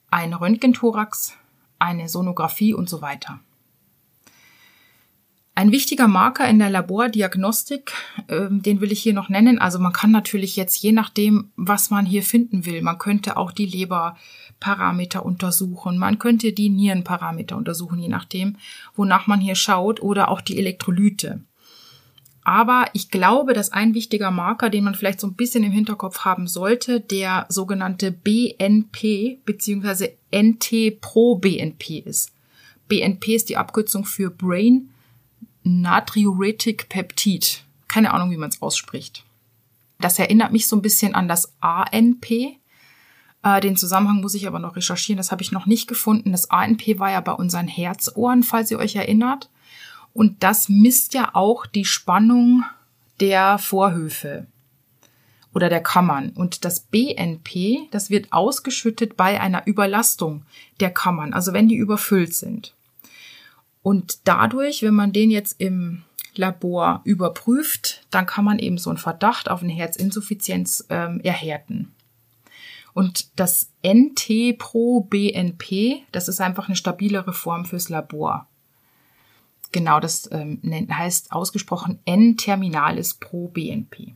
ein 0.10 0.34
Röntgenthorax, 0.34 1.38
eine 1.80 2.10
Sonographie 2.10 2.74
und 2.74 2.90
so 2.90 3.02
weiter. 3.02 3.40
Ein 5.62 5.72
wichtiger 5.72 6.08
Marker 6.08 6.50
in 6.50 6.58
der 6.58 6.72
Labordiagnostik, 6.72 7.92
äh, 8.26 8.48
den 8.50 8.82
will 8.82 8.92
ich 8.92 9.04
hier 9.04 9.14
noch 9.14 9.30
nennen. 9.30 9.60
Also 9.60 9.78
man 9.78 9.94
kann 9.94 10.10
natürlich 10.10 10.56
jetzt 10.56 10.82
je 10.82 10.92
nachdem, 10.92 11.52
was 11.56 11.92
man 11.92 12.08
hier 12.08 12.24
finden 12.24 12.66
will, 12.66 12.82
man 12.82 12.98
könnte 12.98 13.38
auch 13.38 13.52
die 13.52 13.68
Leberparameter 13.68 15.24
untersuchen, 15.24 16.00
man 16.00 16.18
könnte 16.18 16.52
die 16.52 16.70
Nierenparameter 16.70 17.56
untersuchen, 17.56 18.00
je 18.00 18.08
nachdem, 18.08 18.58
wonach 18.96 19.28
man 19.28 19.40
hier 19.40 19.54
schaut, 19.54 20.02
oder 20.02 20.30
auch 20.30 20.42
die 20.42 20.58
Elektrolyte. 20.58 21.44
Aber 22.44 22.86
ich 22.94 23.12
glaube, 23.12 23.54
dass 23.54 23.72
ein 23.72 23.94
wichtiger 23.94 24.32
Marker, 24.32 24.72
den 24.72 24.84
man 24.84 24.96
vielleicht 24.96 25.20
so 25.20 25.28
ein 25.28 25.36
bisschen 25.36 25.64
im 25.64 25.72
Hinterkopf 25.72 26.26
haben 26.26 26.48
sollte, 26.48 27.02
der 27.02 27.46
sogenannte 27.50 28.12
BNP 28.12 29.42
bzw. 29.46 30.14
NT-Pro-BNP 30.34 32.00
ist. 32.00 32.32
BNP 32.88 33.36
ist 33.36 33.50
die 33.50 33.58
Abkürzung 33.58 34.06
für 34.06 34.32
Brain 34.32 34.88
Natriuretic 35.64 36.90
Peptid. 36.90 37.64
Keine 37.88 38.14
Ahnung, 38.14 38.32
wie 38.32 38.38
man 38.38 38.50
es 38.50 38.62
ausspricht. 38.62 39.26
Das 40.00 40.18
erinnert 40.18 40.52
mich 40.52 40.68
so 40.68 40.76
ein 40.76 40.82
bisschen 40.82 41.14
an 41.14 41.28
das 41.28 41.54
ANP. 41.62 42.58
Äh, 43.44 43.62
den 43.62 43.78
Zusammenhang 43.78 44.22
muss 44.22 44.34
ich 44.34 44.48
aber 44.48 44.60
noch 44.60 44.76
recherchieren, 44.76 45.18
das 45.18 45.32
habe 45.32 45.42
ich 45.42 45.52
noch 45.52 45.66
nicht 45.66 45.88
gefunden. 45.88 46.32
Das 46.32 46.50
ANP 46.50 47.00
war 47.00 47.12
ja 47.12 47.22
bei 47.22 47.34
unseren 47.34 47.68
Herzohren, 47.68 48.44
falls 48.44 48.72
ihr 48.72 48.80
euch 48.80 48.96
erinnert. 48.96 49.50
Und 50.14 50.44
das 50.44 50.70
misst 50.70 51.14
ja 51.14 51.32
auch 51.34 51.66
die 51.66 51.86
Spannung 51.86 52.64
der 53.20 53.58
Vorhöfe 53.58 54.48
oder 55.54 55.70
der 55.70 55.82
Kammern. 55.82 56.30
Und 56.30 56.66
das 56.66 56.82
BNP, 56.82 57.88
das 57.92 58.10
wird 58.10 58.32
ausgeschüttet 58.34 59.16
bei 59.16 59.40
einer 59.40 59.68
Überlastung 59.68 60.44
der 60.80 60.92
Kammern, 60.92 61.34
also 61.34 61.54
wenn 61.54 61.68
die 61.68 61.76
überfüllt 61.76 62.34
sind. 62.34 62.74
Und 63.84 64.28
dadurch, 64.28 64.84
wenn 64.84 64.94
man 64.94 65.12
den 65.12 65.32
jetzt 65.32 65.60
im 65.60 66.04
Labor 66.36 67.02
überprüft, 67.04 68.06
dann 68.10 68.26
kann 68.26 68.46
man 68.46 68.60
eben 68.60 68.78
so 68.78 68.90
einen 68.90 68.98
Verdacht 68.98 69.50
auf 69.50 69.64
eine 69.64 69.74
Herzinsuffizienz 69.74 70.86
ähm, 70.90 71.20
erhärten. 71.22 71.92
Und 72.94 73.40
das 73.40 73.72
NT-Pro-BNP, 73.86 74.60
das 76.12 76.28
ist 76.28 76.42
einfach 76.42 76.68
eine 76.68 76.76
stabilere 76.76 77.32
Form 77.34 77.64
fürs 77.66 77.90
Labor. 77.90 78.48
Genau, 79.72 80.02
das 80.02 80.30
ähm, 80.32 80.60
heißt 80.92 81.32
ausgesprochen 81.32 82.00
N-Terminalis 82.06 83.14
pro 83.14 83.48
BNP. 83.48 84.14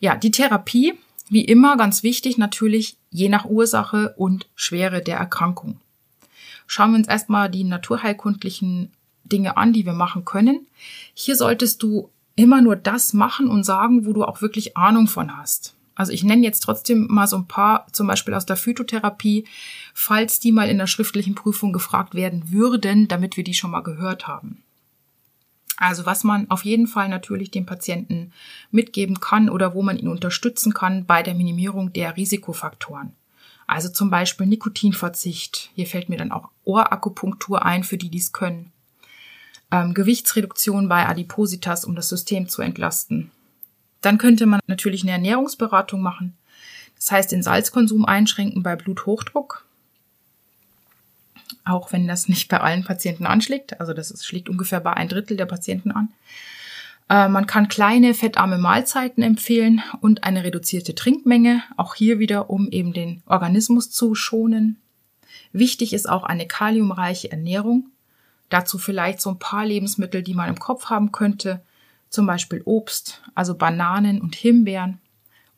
Ja, 0.00 0.16
die 0.16 0.32
Therapie, 0.32 0.94
wie 1.28 1.44
immer 1.44 1.76
ganz 1.76 2.02
wichtig 2.02 2.36
natürlich, 2.36 2.96
je 3.10 3.28
nach 3.28 3.44
Ursache 3.44 4.14
und 4.16 4.48
Schwere 4.56 5.00
der 5.00 5.18
Erkrankung. 5.18 5.80
Schauen 6.66 6.92
wir 6.92 6.98
uns 6.98 7.08
erstmal 7.08 7.50
die 7.50 7.64
naturheilkundlichen 7.64 8.92
Dinge 9.24 9.56
an, 9.56 9.72
die 9.72 9.86
wir 9.86 9.92
machen 9.92 10.24
können. 10.24 10.66
Hier 11.14 11.36
solltest 11.36 11.82
du 11.82 12.10
immer 12.36 12.60
nur 12.60 12.76
das 12.76 13.12
machen 13.12 13.48
und 13.48 13.64
sagen, 13.64 14.06
wo 14.06 14.12
du 14.12 14.24
auch 14.24 14.42
wirklich 14.42 14.76
Ahnung 14.76 15.06
von 15.06 15.36
hast. 15.36 15.74
Also 15.94 16.12
ich 16.12 16.24
nenne 16.24 16.42
jetzt 16.42 16.60
trotzdem 16.60 17.06
mal 17.08 17.26
so 17.26 17.36
ein 17.36 17.46
paar, 17.46 17.86
zum 17.92 18.06
Beispiel 18.06 18.34
aus 18.34 18.46
der 18.46 18.56
Phytotherapie, 18.56 19.44
falls 19.92 20.40
die 20.40 20.52
mal 20.52 20.68
in 20.68 20.78
der 20.78 20.86
schriftlichen 20.86 21.34
Prüfung 21.34 21.72
gefragt 21.72 22.14
werden 22.14 22.50
würden, 22.50 23.08
damit 23.08 23.36
wir 23.36 23.44
die 23.44 23.54
schon 23.54 23.70
mal 23.70 23.82
gehört 23.82 24.26
haben. 24.26 24.62
Also 25.76 26.06
was 26.06 26.24
man 26.24 26.50
auf 26.50 26.64
jeden 26.64 26.86
Fall 26.86 27.08
natürlich 27.08 27.50
dem 27.50 27.66
Patienten 27.66 28.32
mitgeben 28.70 29.20
kann 29.20 29.50
oder 29.50 29.74
wo 29.74 29.82
man 29.82 29.98
ihn 29.98 30.08
unterstützen 30.08 30.72
kann 30.72 31.06
bei 31.06 31.22
der 31.22 31.34
Minimierung 31.34 31.92
der 31.92 32.16
Risikofaktoren. 32.16 33.12
Also 33.72 33.88
zum 33.88 34.10
Beispiel 34.10 34.46
Nikotinverzicht. 34.46 35.70
Hier 35.74 35.86
fällt 35.86 36.10
mir 36.10 36.18
dann 36.18 36.30
auch 36.30 36.50
Ohrakupunktur 36.64 37.64
ein, 37.64 37.84
für 37.84 37.96
die 37.96 38.10
dies 38.10 38.34
können. 38.34 38.70
Ähm, 39.70 39.94
Gewichtsreduktion 39.94 40.90
bei 40.90 41.08
Adipositas, 41.08 41.86
um 41.86 41.96
das 41.96 42.10
System 42.10 42.50
zu 42.50 42.60
entlasten. 42.60 43.30
Dann 44.02 44.18
könnte 44.18 44.44
man 44.44 44.60
natürlich 44.66 45.04
eine 45.04 45.12
Ernährungsberatung 45.12 46.02
machen. 46.02 46.36
Das 46.96 47.10
heißt, 47.12 47.32
den 47.32 47.42
Salzkonsum 47.42 48.04
einschränken 48.04 48.62
bei 48.62 48.76
Bluthochdruck. 48.76 49.64
Auch 51.64 51.92
wenn 51.92 52.06
das 52.06 52.28
nicht 52.28 52.50
bei 52.50 52.60
allen 52.60 52.84
Patienten 52.84 53.24
anschlägt. 53.24 53.80
Also 53.80 53.94
das 53.94 54.22
schlägt 54.22 54.50
ungefähr 54.50 54.80
bei 54.80 54.92
ein 54.92 55.08
Drittel 55.08 55.38
der 55.38 55.46
Patienten 55.46 55.92
an. 55.92 56.12
Äh, 57.08 57.28
man 57.28 57.46
kann 57.46 57.68
kleine, 57.68 58.14
fettarme 58.14 58.58
Mahlzeiten 58.58 59.22
empfehlen 59.22 59.82
und 60.00 60.24
eine 60.24 60.44
reduzierte 60.44 60.94
Trinkmenge. 60.94 61.62
Auch 61.76 61.94
hier 61.94 62.18
wieder, 62.18 62.50
um 62.50 62.68
eben 62.70 62.92
den 62.92 63.22
Organismus 63.26 63.90
zu 63.90 64.14
schonen. 64.14 64.80
Wichtig 65.52 65.92
ist 65.92 66.08
auch 66.08 66.24
eine 66.24 66.46
kaliumreiche 66.46 67.30
Ernährung. 67.30 67.90
Dazu 68.48 68.78
vielleicht 68.78 69.20
so 69.20 69.30
ein 69.30 69.38
paar 69.38 69.64
Lebensmittel, 69.64 70.22
die 70.22 70.34
man 70.34 70.48
im 70.48 70.58
Kopf 70.58 70.86
haben 70.86 71.12
könnte 71.12 71.62
zum 72.12 72.26
Beispiel 72.26 72.62
Obst, 72.64 73.22
also 73.34 73.54
Bananen 73.54 74.20
und 74.20 74.36
Himbeeren 74.36 75.00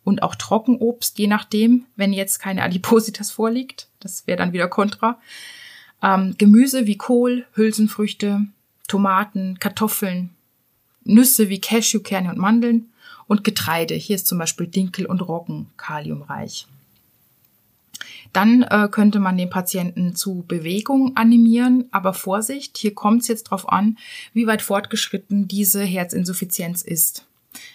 und 0.04 0.22
auch 0.22 0.37
Trockenobst, 0.37 1.18
je 1.18 1.26
nachdem, 1.26 1.87
wenn 1.96 2.12
jetzt 2.12 2.38
keine 2.38 2.62
Adipositas 2.62 3.30
vorliegt. 3.33 3.88
Das 4.00 4.26
wäre 4.26 4.38
dann 4.38 4.52
wieder 4.52 4.68
kontra. 4.68 5.18
Ähm, 6.02 6.37
Gemüse 6.38 6.87
wie 6.87 6.96
Kohl, 6.96 7.46
Hülsenfrüchte, 7.54 8.46
Tomaten, 8.87 9.59
Kartoffeln, 9.59 10.30
Nüsse 11.04 11.48
wie 11.48 11.60
Cashewkerne 11.60 12.30
und 12.30 12.38
Mandeln 12.38 12.90
und 13.26 13.44
Getreide. 13.44 13.94
Hier 13.94 14.16
ist 14.16 14.26
zum 14.26 14.38
Beispiel 14.38 14.66
Dinkel 14.66 15.06
und 15.06 15.20
Roggen 15.20 15.70
kaliumreich. 15.76 16.66
Dann 18.32 18.62
äh, 18.62 18.88
könnte 18.90 19.20
man 19.20 19.38
den 19.38 19.48
Patienten 19.48 20.16
zu 20.16 20.44
Bewegung 20.48 21.16
animieren, 21.16 21.84
aber 21.92 22.12
Vorsicht, 22.12 22.76
hier 22.78 22.94
kommt 22.94 23.22
es 23.22 23.28
jetzt 23.28 23.46
darauf 23.46 23.68
an, 23.68 23.96
wie 24.32 24.46
weit 24.46 24.60
fortgeschritten 24.60 25.46
diese 25.46 25.84
Herzinsuffizienz 25.84 26.82
ist. 26.82 27.26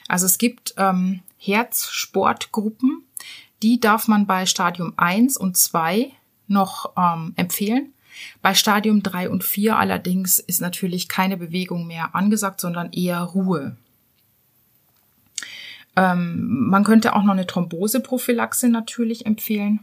Also 0.09 0.25
es 0.25 0.37
gibt 0.37 0.73
ähm, 0.77 1.21
Herzsportgruppen, 1.37 3.03
die 3.63 3.79
darf 3.79 4.07
man 4.07 4.27
bei 4.27 4.45
Stadium 4.45 4.93
1 4.97 5.37
und 5.37 5.55
2 5.55 6.11
noch 6.47 6.91
ähm, 6.97 7.33
empfehlen. 7.37 7.93
Bei 8.41 8.53
Stadium 8.53 9.03
3 9.03 9.29
und 9.29 9.43
4 9.43 9.77
allerdings 9.77 10.39
ist 10.39 10.61
natürlich 10.61 11.07
keine 11.07 11.37
Bewegung 11.37 11.87
mehr 11.87 12.15
angesagt, 12.15 12.61
sondern 12.61 12.91
eher 12.91 13.21
Ruhe. 13.21 13.75
Ähm, 15.95 16.67
man 16.69 16.83
könnte 16.83 17.15
auch 17.15 17.23
noch 17.23 17.33
eine 17.33 17.47
Thromboseprophylaxe 17.47 18.69
natürlich 18.69 19.25
empfehlen. 19.25 19.81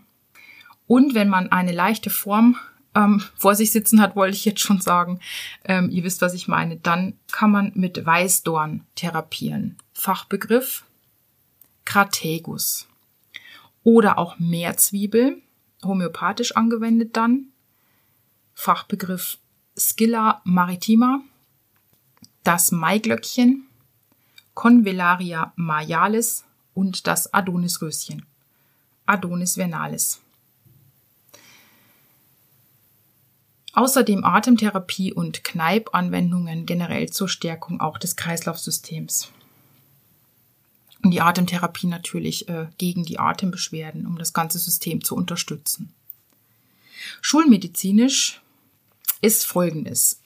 Und 0.86 1.14
wenn 1.14 1.28
man 1.28 1.50
eine 1.50 1.72
leichte 1.72 2.10
Form 2.10 2.56
ähm, 2.94 3.22
vor 3.36 3.54
sich 3.54 3.72
sitzen 3.72 4.00
hat, 4.00 4.16
wollte 4.16 4.36
ich 4.36 4.44
jetzt 4.44 4.60
schon 4.60 4.80
sagen, 4.80 5.20
ähm, 5.64 5.90
ihr 5.90 6.04
wisst, 6.04 6.22
was 6.22 6.34
ich 6.34 6.48
meine, 6.48 6.76
dann 6.76 7.14
kann 7.32 7.50
man 7.50 7.72
mit 7.74 8.04
Weißdorn 8.06 8.84
therapieren. 8.94 9.76
Fachbegriff 9.92 10.84
Crategus. 11.84 12.88
Oder 13.84 14.18
auch 14.18 14.38
Meerzwiebel, 14.38 15.40
homöopathisch 15.84 16.56
angewendet 16.56 17.16
dann. 17.16 17.46
Fachbegriff 18.56 19.38
Scilla 19.78 20.40
maritima. 20.44 21.20
Das 22.42 22.72
Maiglöckchen, 22.72 23.66
Convellaria 24.54 25.52
maialis 25.56 26.44
und 26.74 27.06
das 27.06 27.32
Adonisröschen. 27.32 28.26
Adonis 29.04 29.54
vernalis. 29.54 30.20
Außerdem 33.74 34.24
Atemtherapie 34.24 35.12
und 35.12 35.44
Kneipanwendungen 35.44 36.66
generell 36.66 37.10
zur 37.10 37.28
Stärkung 37.28 37.80
auch 37.80 37.98
des 37.98 38.16
Kreislaufsystems. 38.16 39.30
Und 41.04 41.10
die 41.10 41.20
Atemtherapie 41.20 41.86
natürlich 41.86 42.48
äh, 42.48 42.68
gegen 42.78 43.04
die 43.04 43.18
Atembeschwerden, 43.18 44.06
um 44.06 44.16
das 44.18 44.32
ganze 44.32 44.58
System 44.58 45.04
zu 45.04 45.14
unterstützen. 45.14 45.92
Schulmedizinisch 47.20 48.40
ist 49.20 49.46
Folgendes. 49.46 50.20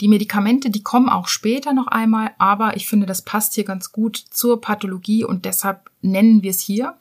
Die 0.00 0.08
Medikamente, 0.08 0.70
die 0.70 0.82
kommen 0.82 1.08
auch 1.08 1.28
später 1.28 1.72
noch 1.72 1.86
einmal, 1.86 2.30
aber 2.38 2.76
ich 2.76 2.86
finde, 2.86 3.06
das 3.06 3.22
passt 3.22 3.54
hier 3.54 3.64
ganz 3.64 3.92
gut 3.92 4.16
zur 4.16 4.60
Pathologie 4.60 5.24
und 5.24 5.44
deshalb 5.44 5.90
nennen 6.02 6.42
wir 6.42 6.50
es 6.50 6.60
hier. 6.60 6.96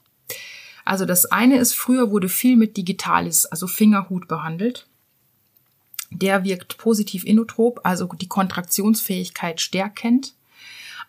Also 0.86 1.06
das 1.06 1.25
eine 1.25 1.58
ist, 1.58 1.73
früher 1.73 2.12
wurde 2.12 2.30
viel 2.30 2.56
mit 2.56 2.78
Digitalis, 2.78 3.45
also 3.45 3.67
Fingerhut 3.67 4.28
behandelt. 4.28 4.88
Der 6.12 6.43
wirkt 6.43 6.78
positiv 6.78 7.25
inotrop, 7.25 7.82
also 7.84 8.08
die 8.08 8.30
Kontraktionsfähigkeit 8.30 9.60
stärkend. 9.60 10.34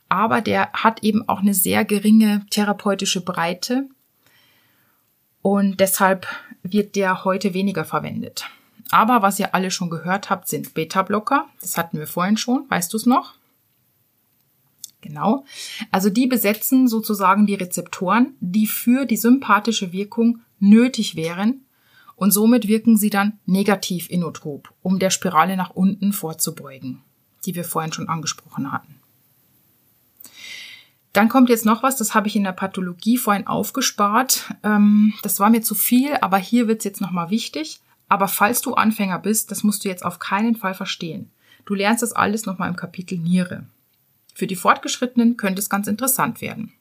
Aber 0.08 0.40
der 0.40 0.72
hat 0.72 1.02
eben 1.02 1.28
auch 1.28 1.40
eine 1.40 1.54
sehr 1.54 1.84
geringe 1.84 2.46
therapeutische 2.50 3.20
Breite. 3.20 3.88
Und 5.42 5.78
deshalb 5.78 6.26
wird 6.62 6.96
der 6.96 7.24
heute 7.24 7.54
weniger 7.54 7.84
verwendet. 7.84 8.46
Aber 8.90 9.22
was 9.22 9.38
ihr 9.38 9.54
alle 9.54 9.70
schon 9.70 9.90
gehört 9.90 10.30
habt, 10.30 10.48
sind 10.48 10.74
Beta-Blocker. 10.74 11.46
Das 11.60 11.76
hatten 11.76 11.98
wir 11.98 12.06
vorhin 12.06 12.36
schon. 12.36 12.64
Weißt 12.68 12.92
du 12.92 12.96
es 12.96 13.06
noch? 13.06 13.34
Genau. 15.00 15.44
Also 15.90 16.10
die 16.10 16.26
besetzen 16.26 16.88
sozusagen 16.88 17.46
die 17.46 17.54
Rezeptoren, 17.54 18.34
die 18.40 18.66
für 18.66 19.06
die 19.06 19.16
sympathische 19.16 19.92
Wirkung 19.92 20.40
nötig 20.58 21.16
wären, 21.16 21.66
und 22.16 22.30
somit 22.30 22.66
wirken 22.66 22.96
sie 22.96 23.10
dann 23.10 23.38
negativ 23.44 24.10
inotrop, 24.10 24.72
um 24.82 24.98
der 24.98 25.10
Spirale 25.10 25.56
nach 25.56 25.70
unten 25.70 26.12
vorzubeugen, 26.12 27.02
die 27.44 27.54
wir 27.54 27.64
vorhin 27.64 27.92
schon 27.92 28.08
angesprochen 28.08 28.72
hatten. 28.72 28.96
Dann 31.12 31.28
kommt 31.28 31.48
jetzt 31.48 31.64
noch 31.64 31.82
was, 31.82 31.96
das 31.96 32.14
habe 32.14 32.28
ich 32.28 32.36
in 32.36 32.44
der 32.44 32.52
Pathologie 32.52 33.16
vorhin 33.16 33.46
aufgespart. 33.46 34.54
Ähm, 34.62 35.14
das 35.22 35.40
war 35.40 35.48
mir 35.48 35.62
zu 35.62 35.74
viel, 35.74 36.14
aber 36.20 36.36
hier 36.36 36.68
wird 36.68 36.78
es 36.78 36.84
jetzt 36.84 37.00
nochmal 37.00 37.30
wichtig. 37.30 37.80
Aber 38.08 38.28
falls 38.28 38.60
du 38.60 38.74
Anfänger 38.74 39.18
bist, 39.18 39.50
das 39.50 39.64
musst 39.64 39.84
du 39.84 39.88
jetzt 39.88 40.04
auf 40.04 40.18
keinen 40.18 40.56
Fall 40.56 40.74
verstehen. 40.74 41.30
Du 41.64 41.72
lernst 41.74 42.02
das 42.02 42.12
alles 42.12 42.44
nochmal 42.46 42.68
im 42.68 42.76
Kapitel 42.76 43.16
Niere. 43.18 43.66
Für 44.34 44.46
die 44.46 44.56
Fortgeschrittenen 44.56 45.36
könnte 45.36 45.60
es 45.60 45.70
ganz 45.70 45.88
interessant 45.88 46.40
werden. 46.40 46.72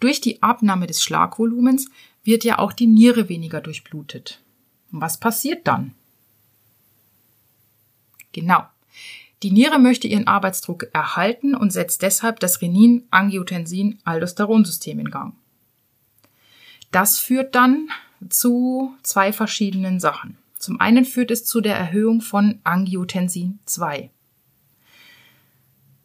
Durch 0.00 0.20
die 0.20 0.42
Abnahme 0.42 0.88
des 0.88 1.02
Schlagvolumens 1.02 1.88
wird 2.24 2.44
ja 2.44 2.58
auch 2.58 2.72
die 2.72 2.86
Niere 2.86 3.28
weniger 3.28 3.60
durchblutet. 3.60 4.40
Was 4.90 5.20
passiert 5.20 5.66
dann? 5.66 5.94
Genau. 8.32 8.64
Die 9.42 9.50
Niere 9.50 9.78
möchte 9.78 10.08
ihren 10.08 10.26
Arbeitsdruck 10.26 10.86
erhalten 10.92 11.54
und 11.54 11.72
setzt 11.72 12.02
deshalb 12.02 12.40
das 12.40 12.60
Renin-Angiotensin-Aldosteronsystem 12.62 14.98
in 14.98 15.10
Gang. 15.10 15.34
Das 16.90 17.18
führt 17.18 17.54
dann 17.54 17.88
zu 18.30 18.94
zwei 19.02 19.32
verschiedenen 19.32 20.00
Sachen. 20.00 20.38
Zum 20.58 20.80
einen 20.80 21.04
führt 21.04 21.30
es 21.30 21.44
zu 21.44 21.60
der 21.60 21.76
Erhöhung 21.76 22.20
von 22.20 22.60
Angiotensin 22.64 23.58
2. 23.66 24.10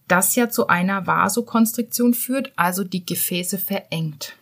Das 0.07 0.36
ja 0.36 0.49
zu 0.49 0.68
einer 0.68 1.05
Vasokonstriktion 1.05 2.13
führt, 2.13 2.53
also 2.55 2.84
die 2.84 3.05
Gefäße 3.05 3.57
verengt. 3.57 4.36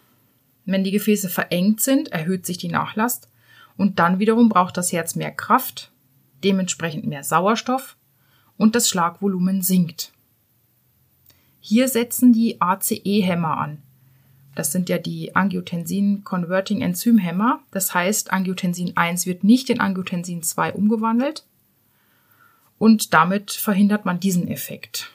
Wenn 0.65 0.84
die 0.84 0.91
Gefäße 0.91 1.30
verengt 1.30 1.82
sind, 1.82 2.09
erhöht 2.09 2.45
sich 2.45 2.57
die 2.57 2.69
Nachlast 2.69 3.30
und 3.78 3.99
dann 3.99 4.19
wiederum 4.19 4.49
braucht 4.49 4.78
das 4.78 4.91
Herz 4.91 5.15
mehr 5.15 5.32
Kraft, 5.32 5.91
dementsprechend 6.43 7.05
mehr 7.05 7.23
Sauerstoff 7.23 7.97
und 8.57 8.76
das 8.76 8.89
Schlagvolumen 8.89 9.61
sinkt. 9.61 10.11
Hier 11.59 11.88
setzen 11.88 12.32
die 12.32 12.61
ACE-Hämmer 12.61 13.57
an. 13.57 13.82
Das 14.55 14.71
sind 14.71 14.89
ja 14.89 14.97
die 14.97 15.35
Angiotensin-Converting-Enzym-Hämmer. 15.35 17.59
Das 17.71 17.93
heißt, 17.93 18.31
Angiotensin 18.31 18.95
1 18.95 19.25
wird 19.25 19.43
nicht 19.43 19.69
in 19.69 19.81
Angiotensin 19.81 20.41
2 20.41 20.71
umgewandelt 20.73 21.45
und 22.77 23.13
damit 23.13 23.51
verhindert 23.51 24.05
man 24.05 24.19
diesen 24.19 24.47
Effekt. 24.47 25.11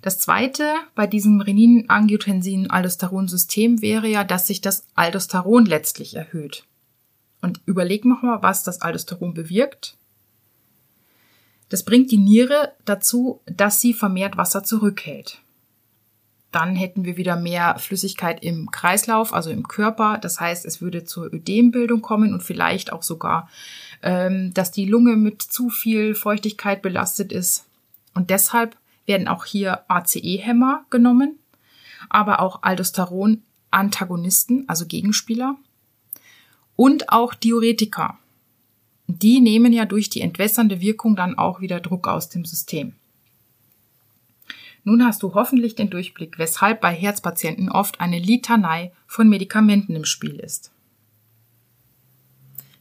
Das 0.00 0.18
zweite 0.18 0.74
bei 0.94 1.06
diesem 1.06 1.40
Renin-Angiotensin-Aldosteron-System 1.40 3.82
wäre 3.82 4.08
ja, 4.08 4.24
dass 4.24 4.48
sich 4.48 4.60
das 4.60 4.84
Aldosteron 4.94 5.64
letztlich 5.64 6.16
erhöht. 6.16 6.64
Und 7.40 7.60
überleg 7.66 8.04
noch 8.04 8.22
mal, 8.22 8.42
was 8.42 8.64
das 8.64 8.82
Aldosteron 8.82 9.32
bewirkt. 9.34 9.96
Das 11.68 11.84
bringt 11.84 12.10
die 12.10 12.18
Niere 12.18 12.72
dazu, 12.84 13.40
dass 13.46 13.80
sie 13.80 13.94
vermehrt 13.94 14.36
Wasser 14.36 14.64
zurückhält. 14.64 15.40
Dann 16.52 16.76
hätten 16.76 17.06
wir 17.06 17.16
wieder 17.16 17.36
mehr 17.36 17.78
Flüssigkeit 17.78 18.44
im 18.44 18.70
Kreislauf, 18.70 19.32
also 19.32 19.50
im 19.50 19.66
Körper. 19.66 20.18
Das 20.18 20.38
heißt, 20.38 20.66
es 20.66 20.82
würde 20.82 21.04
zur 21.04 21.32
Ödembildung 21.32 22.02
kommen 22.02 22.34
und 22.34 22.42
vielleicht 22.42 22.92
auch 22.92 23.02
sogar, 23.02 23.48
ähm, 24.02 24.52
dass 24.52 24.70
die 24.70 24.84
Lunge 24.84 25.16
mit 25.16 25.40
zu 25.40 25.70
viel 25.70 26.14
Feuchtigkeit 26.14 26.82
belastet 26.82 27.32
ist. 27.32 27.64
Und 28.14 28.28
deshalb 28.28 28.76
werden 29.06 29.28
auch 29.28 29.46
hier 29.46 29.84
ACE-Hämmer 29.88 30.84
genommen, 30.90 31.38
aber 32.10 32.40
auch 32.40 32.62
Aldosteron-Antagonisten, 32.62 34.68
also 34.68 34.86
Gegenspieler, 34.86 35.56
und 36.76 37.08
auch 37.08 37.32
Diuretika. 37.32 38.18
Die 39.06 39.40
nehmen 39.40 39.72
ja 39.72 39.86
durch 39.86 40.10
die 40.10 40.20
entwässernde 40.20 40.80
Wirkung 40.80 41.16
dann 41.16 41.38
auch 41.38 41.60
wieder 41.60 41.80
Druck 41.80 42.08
aus 42.08 42.28
dem 42.28 42.44
System. 42.44 42.94
Nun 44.84 45.04
hast 45.04 45.22
du 45.22 45.34
hoffentlich 45.34 45.74
den 45.74 45.90
Durchblick, 45.90 46.38
weshalb 46.38 46.80
bei 46.80 46.92
Herzpatienten 46.92 47.70
oft 47.70 48.00
eine 48.00 48.18
Litanei 48.18 48.92
von 49.06 49.28
Medikamenten 49.28 49.94
im 49.94 50.04
Spiel 50.04 50.36
ist. 50.40 50.72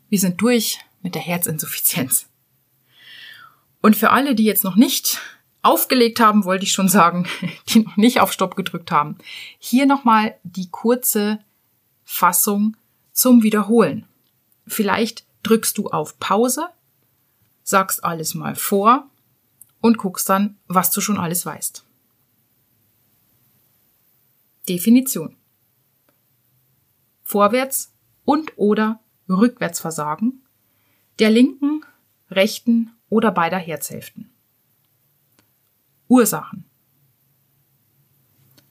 Wir 0.09 0.19
sind 0.19 0.41
durch 0.41 0.79
mit 1.01 1.15
der 1.15 1.21
Herzinsuffizienz. 1.21 2.27
Und 3.81 3.95
für 3.95 4.11
alle, 4.11 4.35
die 4.35 4.43
jetzt 4.43 4.63
noch 4.63 4.75
nicht 4.75 5.19
aufgelegt 5.61 6.19
haben, 6.19 6.43
wollte 6.43 6.65
ich 6.65 6.71
schon 6.71 6.87
sagen, 6.87 7.27
die 7.69 7.81
noch 7.81 7.97
nicht 7.97 8.19
auf 8.19 8.31
Stopp 8.31 8.55
gedrückt 8.55 8.91
haben, 8.91 9.17
hier 9.59 9.85
nochmal 9.85 10.35
die 10.43 10.69
kurze 10.69 11.39
Fassung 12.03 12.75
zum 13.11 13.43
Wiederholen. 13.43 14.05
Vielleicht 14.67 15.25
drückst 15.43 15.77
du 15.77 15.89
auf 15.89 16.19
Pause, 16.19 16.67
sagst 17.63 18.03
alles 18.03 18.33
mal 18.33 18.55
vor 18.55 19.07
und 19.81 19.97
guckst 19.97 20.29
dann, 20.29 20.57
was 20.67 20.91
du 20.91 21.01
schon 21.01 21.17
alles 21.17 21.45
weißt. 21.45 21.85
Definition. 24.67 25.35
Vorwärts 27.23 27.93
und 28.25 28.57
oder 28.57 28.99
Rückwärtsversagen 29.29 30.41
der 31.21 31.29
linken, 31.29 31.85
rechten 32.31 32.91
oder 33.07 33.31
beider 33.31 33.59
Herzhälften. 33.59 34.31
Ursachen. 36.07 36.65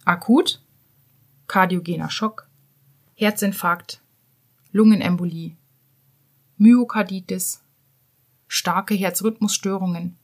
Akut, 0.04 0.60
kardiogener 1.46 2.10
Schock, 2.10 2.48
Herzinfarkt, 3.14 4.02
Lungenembolie, 4.72 5.56
Myokarditis, 6.56 7.62
starke 8.48 8.94
Herzrhythmusstörungen, 8.94 10.16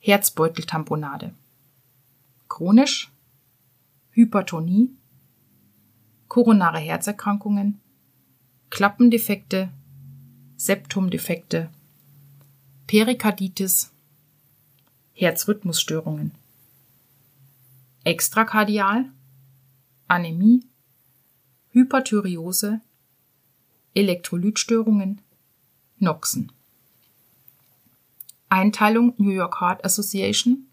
Herzbeuteltamponade. 0.00 1.34
Chronisch, 2.48 3.12
Hypertonie, 4.16 4.88
koronare 6.26 6.78
Herzerkrankungen, 6.78 7.78
Klappendefekte, 8.70 9.68
Septumdefekte, 10.56 11.68
Perikarditis, 12.86 13.92
Herzrhythmusstörungen. 15.12 16.32
Extrakardial, 18.04 19.12
Anämie, 20.08 20.64
Hyperthyreose, 21.72 22.80
Elektrolytstörungen, 23.92 25.20
Noxen. 25.98 26.50
Einteilung 28.48 29.12
New 29.18 29.32
York 29.32 29.60
Heart 29.60 29.84
Association 29.84 30.68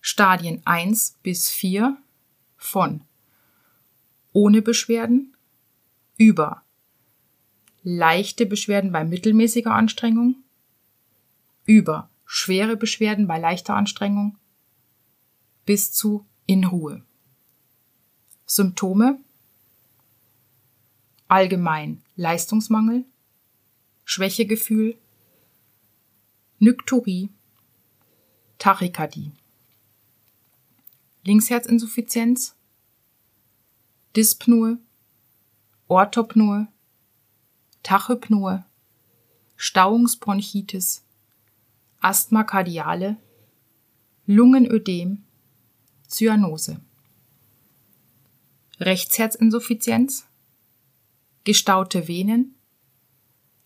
Stadien 0.00 0.62
1 0.64 1.18
bis 1.22 1.48
4 1.50 1.96
von. 2.60 3.02
Ohne 4.32 4.62
Beschwerden. 4.62 5.36
Über. 6.16 6.62
Leichte 7.82 8.46
Beschwerden 8.46 8.92
bei 8.92 9.04
mittelmäßiger 9.04 9.72
Anstrengung. 9.74 10.36
Über. 11.64 12.10
Schwere 12.24 12.76
Beschwerden 12.76 13.26
bei 13.26 13.40
leichter 13.40 13.74
Anstrengung. 13.74 14.38
Bis 15.64 15.90
zu 15.90 16.26
in 16.46 16.64
Ruhe. 16.64 17.04
Symptome. 18.46 19.18
Allgemein 21.26 22.02
Leistungsmangel, 22.16 23.04
Schwächegefühl, 24.04 24.98
Nykturie, 26.58 27.30
Tachykardie. 28.58 29.32
Linksherzinsuffizienz, 31.30 32.56
Dyspnoe, 34.16 34.78
Orthopnoe, 35.86 36.66
Tachypnoe, 37.84 38.64
Stauungsbronchitis, 39.54 41.04
Asthma 42.00 42.42
kardiale, 42.42 43.16
Lungenödem, 44.26 45.22
Zyanose. 46.08 46.80
Rechtsherzinsuffizienz, 48.80 50.26
gestaute 51.44 52.08
Venen, 52.08 52.56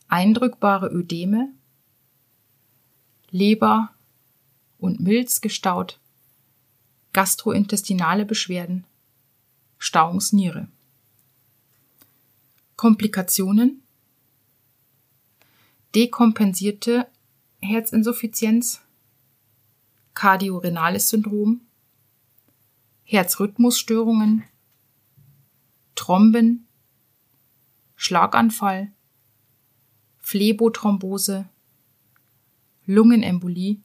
eindrückbare 0.09 0.89
Ödeme, 0.93 1.55
Leber 3.31 3.95
und 4.77 5.01
Milz 5.01 5.41
gestaut, 5.41 5.99
gastrointestinale 7.15 8.27
Beschwerden, 8.27 8.85
Stauungsniere. 9.79 10.69
Komplikationen. 12.77 13.83
Dekompensierte 15.95 17.07
Herzinsuffizienz, 17.61 18.81
kardiorenales 20.13 21.09
Syndrom, 21.09 21.61
Herzrhythmusstörungen, 23.05 24.43
Thromben, 25.95 26.67
Schlaganfall, 27.95 28.91
Phlebothrombose, 30.19 31.49
Lungenembolie, 32.87 33.79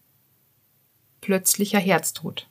plötzlicher 1.22 1.80
Herztod. 1.80 2.49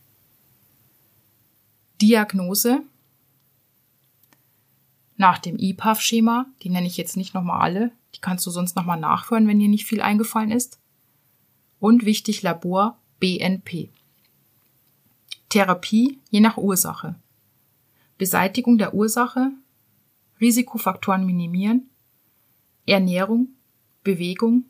Diagnose 2.00 2.82
nach 5.16 5.38
dem 5.38 5.58
IPAF-Schema, 5.58 6.46
die 6.62 6.70
nenne 6.70 6.86
ich 6.86 6.96
jetzt 6.96 7.16
nicht 7.16 7.34
nochmal 7.34 7.60
alle, 7.60 7.92
die 8.14 8.20
kannst 8.20 8.46
du 8.46 8.50
sonst 8.50 8.76
nochmal 8.76 9.00
nachhören, 9.00 9.48
wenn 9.48 9.58
dir 9.58 9.68
nicht 9.68 9.86
viel 9.86 10.00
eingefallen 10.00 10.52
ist. 10.52 10.78
Und 11.80 12.04
wichtig 12.04 12.42
Labor 12.42 12.98
BNP. 13.18 13.90
Therapie 15.48 16.20
je 16.30 16.40
nach 16.40 16.56
Ursache. 16.56 17.16
Beseitigung 18.16 18.78
der 18.78 18.94
Ursache, 18.94 19.50
Risikofaktoren 20.40 21.26
minimieren, 21.26 21.90
Ernährung, 22.86 23.48
Bewegung, 24.04 24.64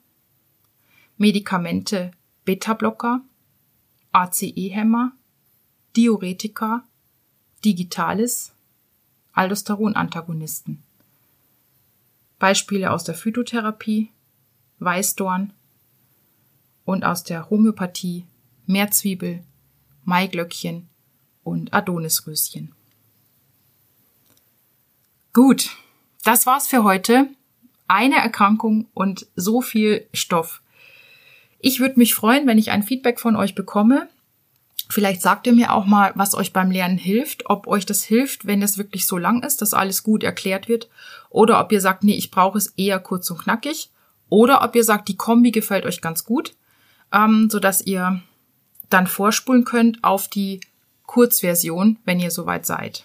Medikamente 1.19 2.13
Beta-Blocker, 2.45 3.21
ACE-Hämmer, 4.13 5.13
Diuretika, 5.95 6.88
Digitalis, 7.65 8.53
Aldosteron-Antagonisten. 9.33 10.83
Beispiele 12.39 12.93
aus 12.93 13.05
der 13.05 13.15
Phytotherapie, 13.15 14.11
Weißdorn 14.79 15.53
und 16.85 17.05
aus 17.05 17.25
der 17.25 17.51
Homöopathie 17.51 18.25
Mehrzwiebel, 18.67 19.43
Maiglöckchen 20.05 20.89
und 21.43 21.73
Adonisröschen. 21.73 22.73
Gut, 25.33 25.71
das 26.25 26.47
war's 26.47 26.69
für 26.69 26.85
heute. 26.85 27.29
Eine 27.87 28.17
Erkrankung 28.17 28.87
und 28.95 29.27
so 29.35 29.63
viel 29.63 30.07
Stoff. 30.13 30.63
Ich 31.59 31.81
würde 31.81 31.99
mich 31.99 32.15
freuen, 32.15 32.47
wenn 32.47 32.59
ich 32.59 32.71
ein 32.71 32.83
Feedback 32.83 33.19
von 33.19 33.35
euch 33.37 33.55
bekomme. 33.55 34.09
Vielleicht 34.91 35.21
sagt 35.21 35.47
ihr 35.47 35.53
mir 35.53 35.75
auch 35.75 35.85
mal, 35.85 36.13
was 36.15 36.35
euch 36.35 36.53
beim 36.53 36.71
Lernen 36.71 36.97
hilft, 36.97 37.51
ob 37.51 37.67
euch 37.67 37.85
das 37.85 38.05
hilft, 38.05 38.47
wenn 38.47 38.63
es 38.63 38.79
wirklich 38.79 39.07
so 39.07 39.19
lang 39.19 39.43
ist, 39.43 39.61
dass 39.61 39.75
alles 39.75 40.03
gut 40.03 40.23
erklärt 40.23 40.69
wird, 40.69 40.89
oder 41.29 41.61
ob 41.61 41.71
ihr 41.73 41.81
sagt, 41.81 42.05
nee, 42.05 42.15
ich 42.15 42.31
brauche 42.31 42.57
es 42.57 42.69
eher 42.69 42.99
kurz 42.99 43.31
und 43.31 43.39
knackig, 43.39 43.91
oder 44.31 44.63
ob 44.63 44.75
ihr 44.75 44.85
sagt, 44.85 45.09
die 45.09 45.17
Kombi 45.17 45.51
gefällt 45.51 45.85
euch 45.85 46.01
ganz 46.01 46.25
gut, 46.25 46.55
ähm, 47.13 47.49
so 47.51 47.61
dass 47.61 47.83
ihr 47.83 48.23
dann 48.89 49.07
vorspulen 49.07 49.65
könnt 49.65 50.03
auf 50.03 50.29
die 50.29 50.61
Kurzversion, 51.05 51.99
wenn 52.05 52.21
ihr 52.21 52.31
soweit 52.31 52.65
seid. 52.65 53.05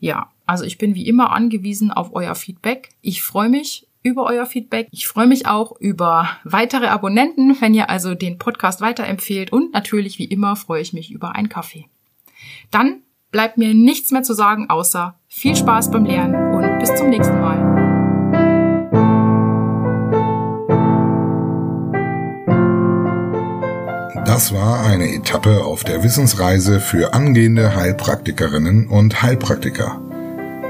Ja, 0.00 0.30
also 0.46 0.64
ich 0.64 0.78
bin 0.78 0.96
wie 0.96 1.06
immer 1.06 1.30
angewiesen 1.30 1.92
auf 1.92 2.14
euer 2.14 2.34
Feedback. 2.34 2.90
Ich 3.02 3.22
freue 3.22 3.48
mich 3.48 3.86
über 4.02 4.24
euer 4.24 4.46
Feedback. 4.46 4.88
Ich 4.90 5.06
freue 5.06 5.26
mich 5.26 5.46
auch 5.46 5.78
über 5.78 6.28
weitere 6.44 6.86
Abonnenten, 6.86 7.56
wenn 7.60 7.74
ihr 7.74 7.90
also 7.90 8.14
den 8.14 8.38
Podcast 8.38 8.80
weiterempfehlt 8.80 9.52
und 9.52 9.72
natürlich 9.72 10.18
wie 10.18 10.24
immer 10.24 10.56
freue 10.56 10.82
ich 10.82 10.92
mich 10.92 11.10
über 11.10 11.34
einen 11.34 11.48
Kaffee. 11.48 11.86
Dann 12.70 13.02
bleibt 13.30 13.58
mir 13.58 13.74
nichts 13.74 14.10
mehr 14.10 14.22
zu 14.22 14.34
sagen, 14.34 14.70
außer 14.70 15.18
viel 15.28 15.54
Spaß 15.54 15.90
beim 15.90 16.04
Lernen 16.04 16.54
und 16.54 16.78
bis 16.78 16.94
zum 16.94 17.10
nächsten 17.10 17.40
Mal. 17.40 17.70
Das 24.26 24.54
war 24.54 24.86
eine 24.86 25.12
Etappe 25.12 25.64
auf 25.64 25.84
der 25.84 26.02
Wissensreise 26.02 26.80
für 26.80 27.14
angehende 27.14 27.74
Heilpraktikerinnen 27.74 28.86
und 28.88 29.22
Heilpraktiker 29.22 30.00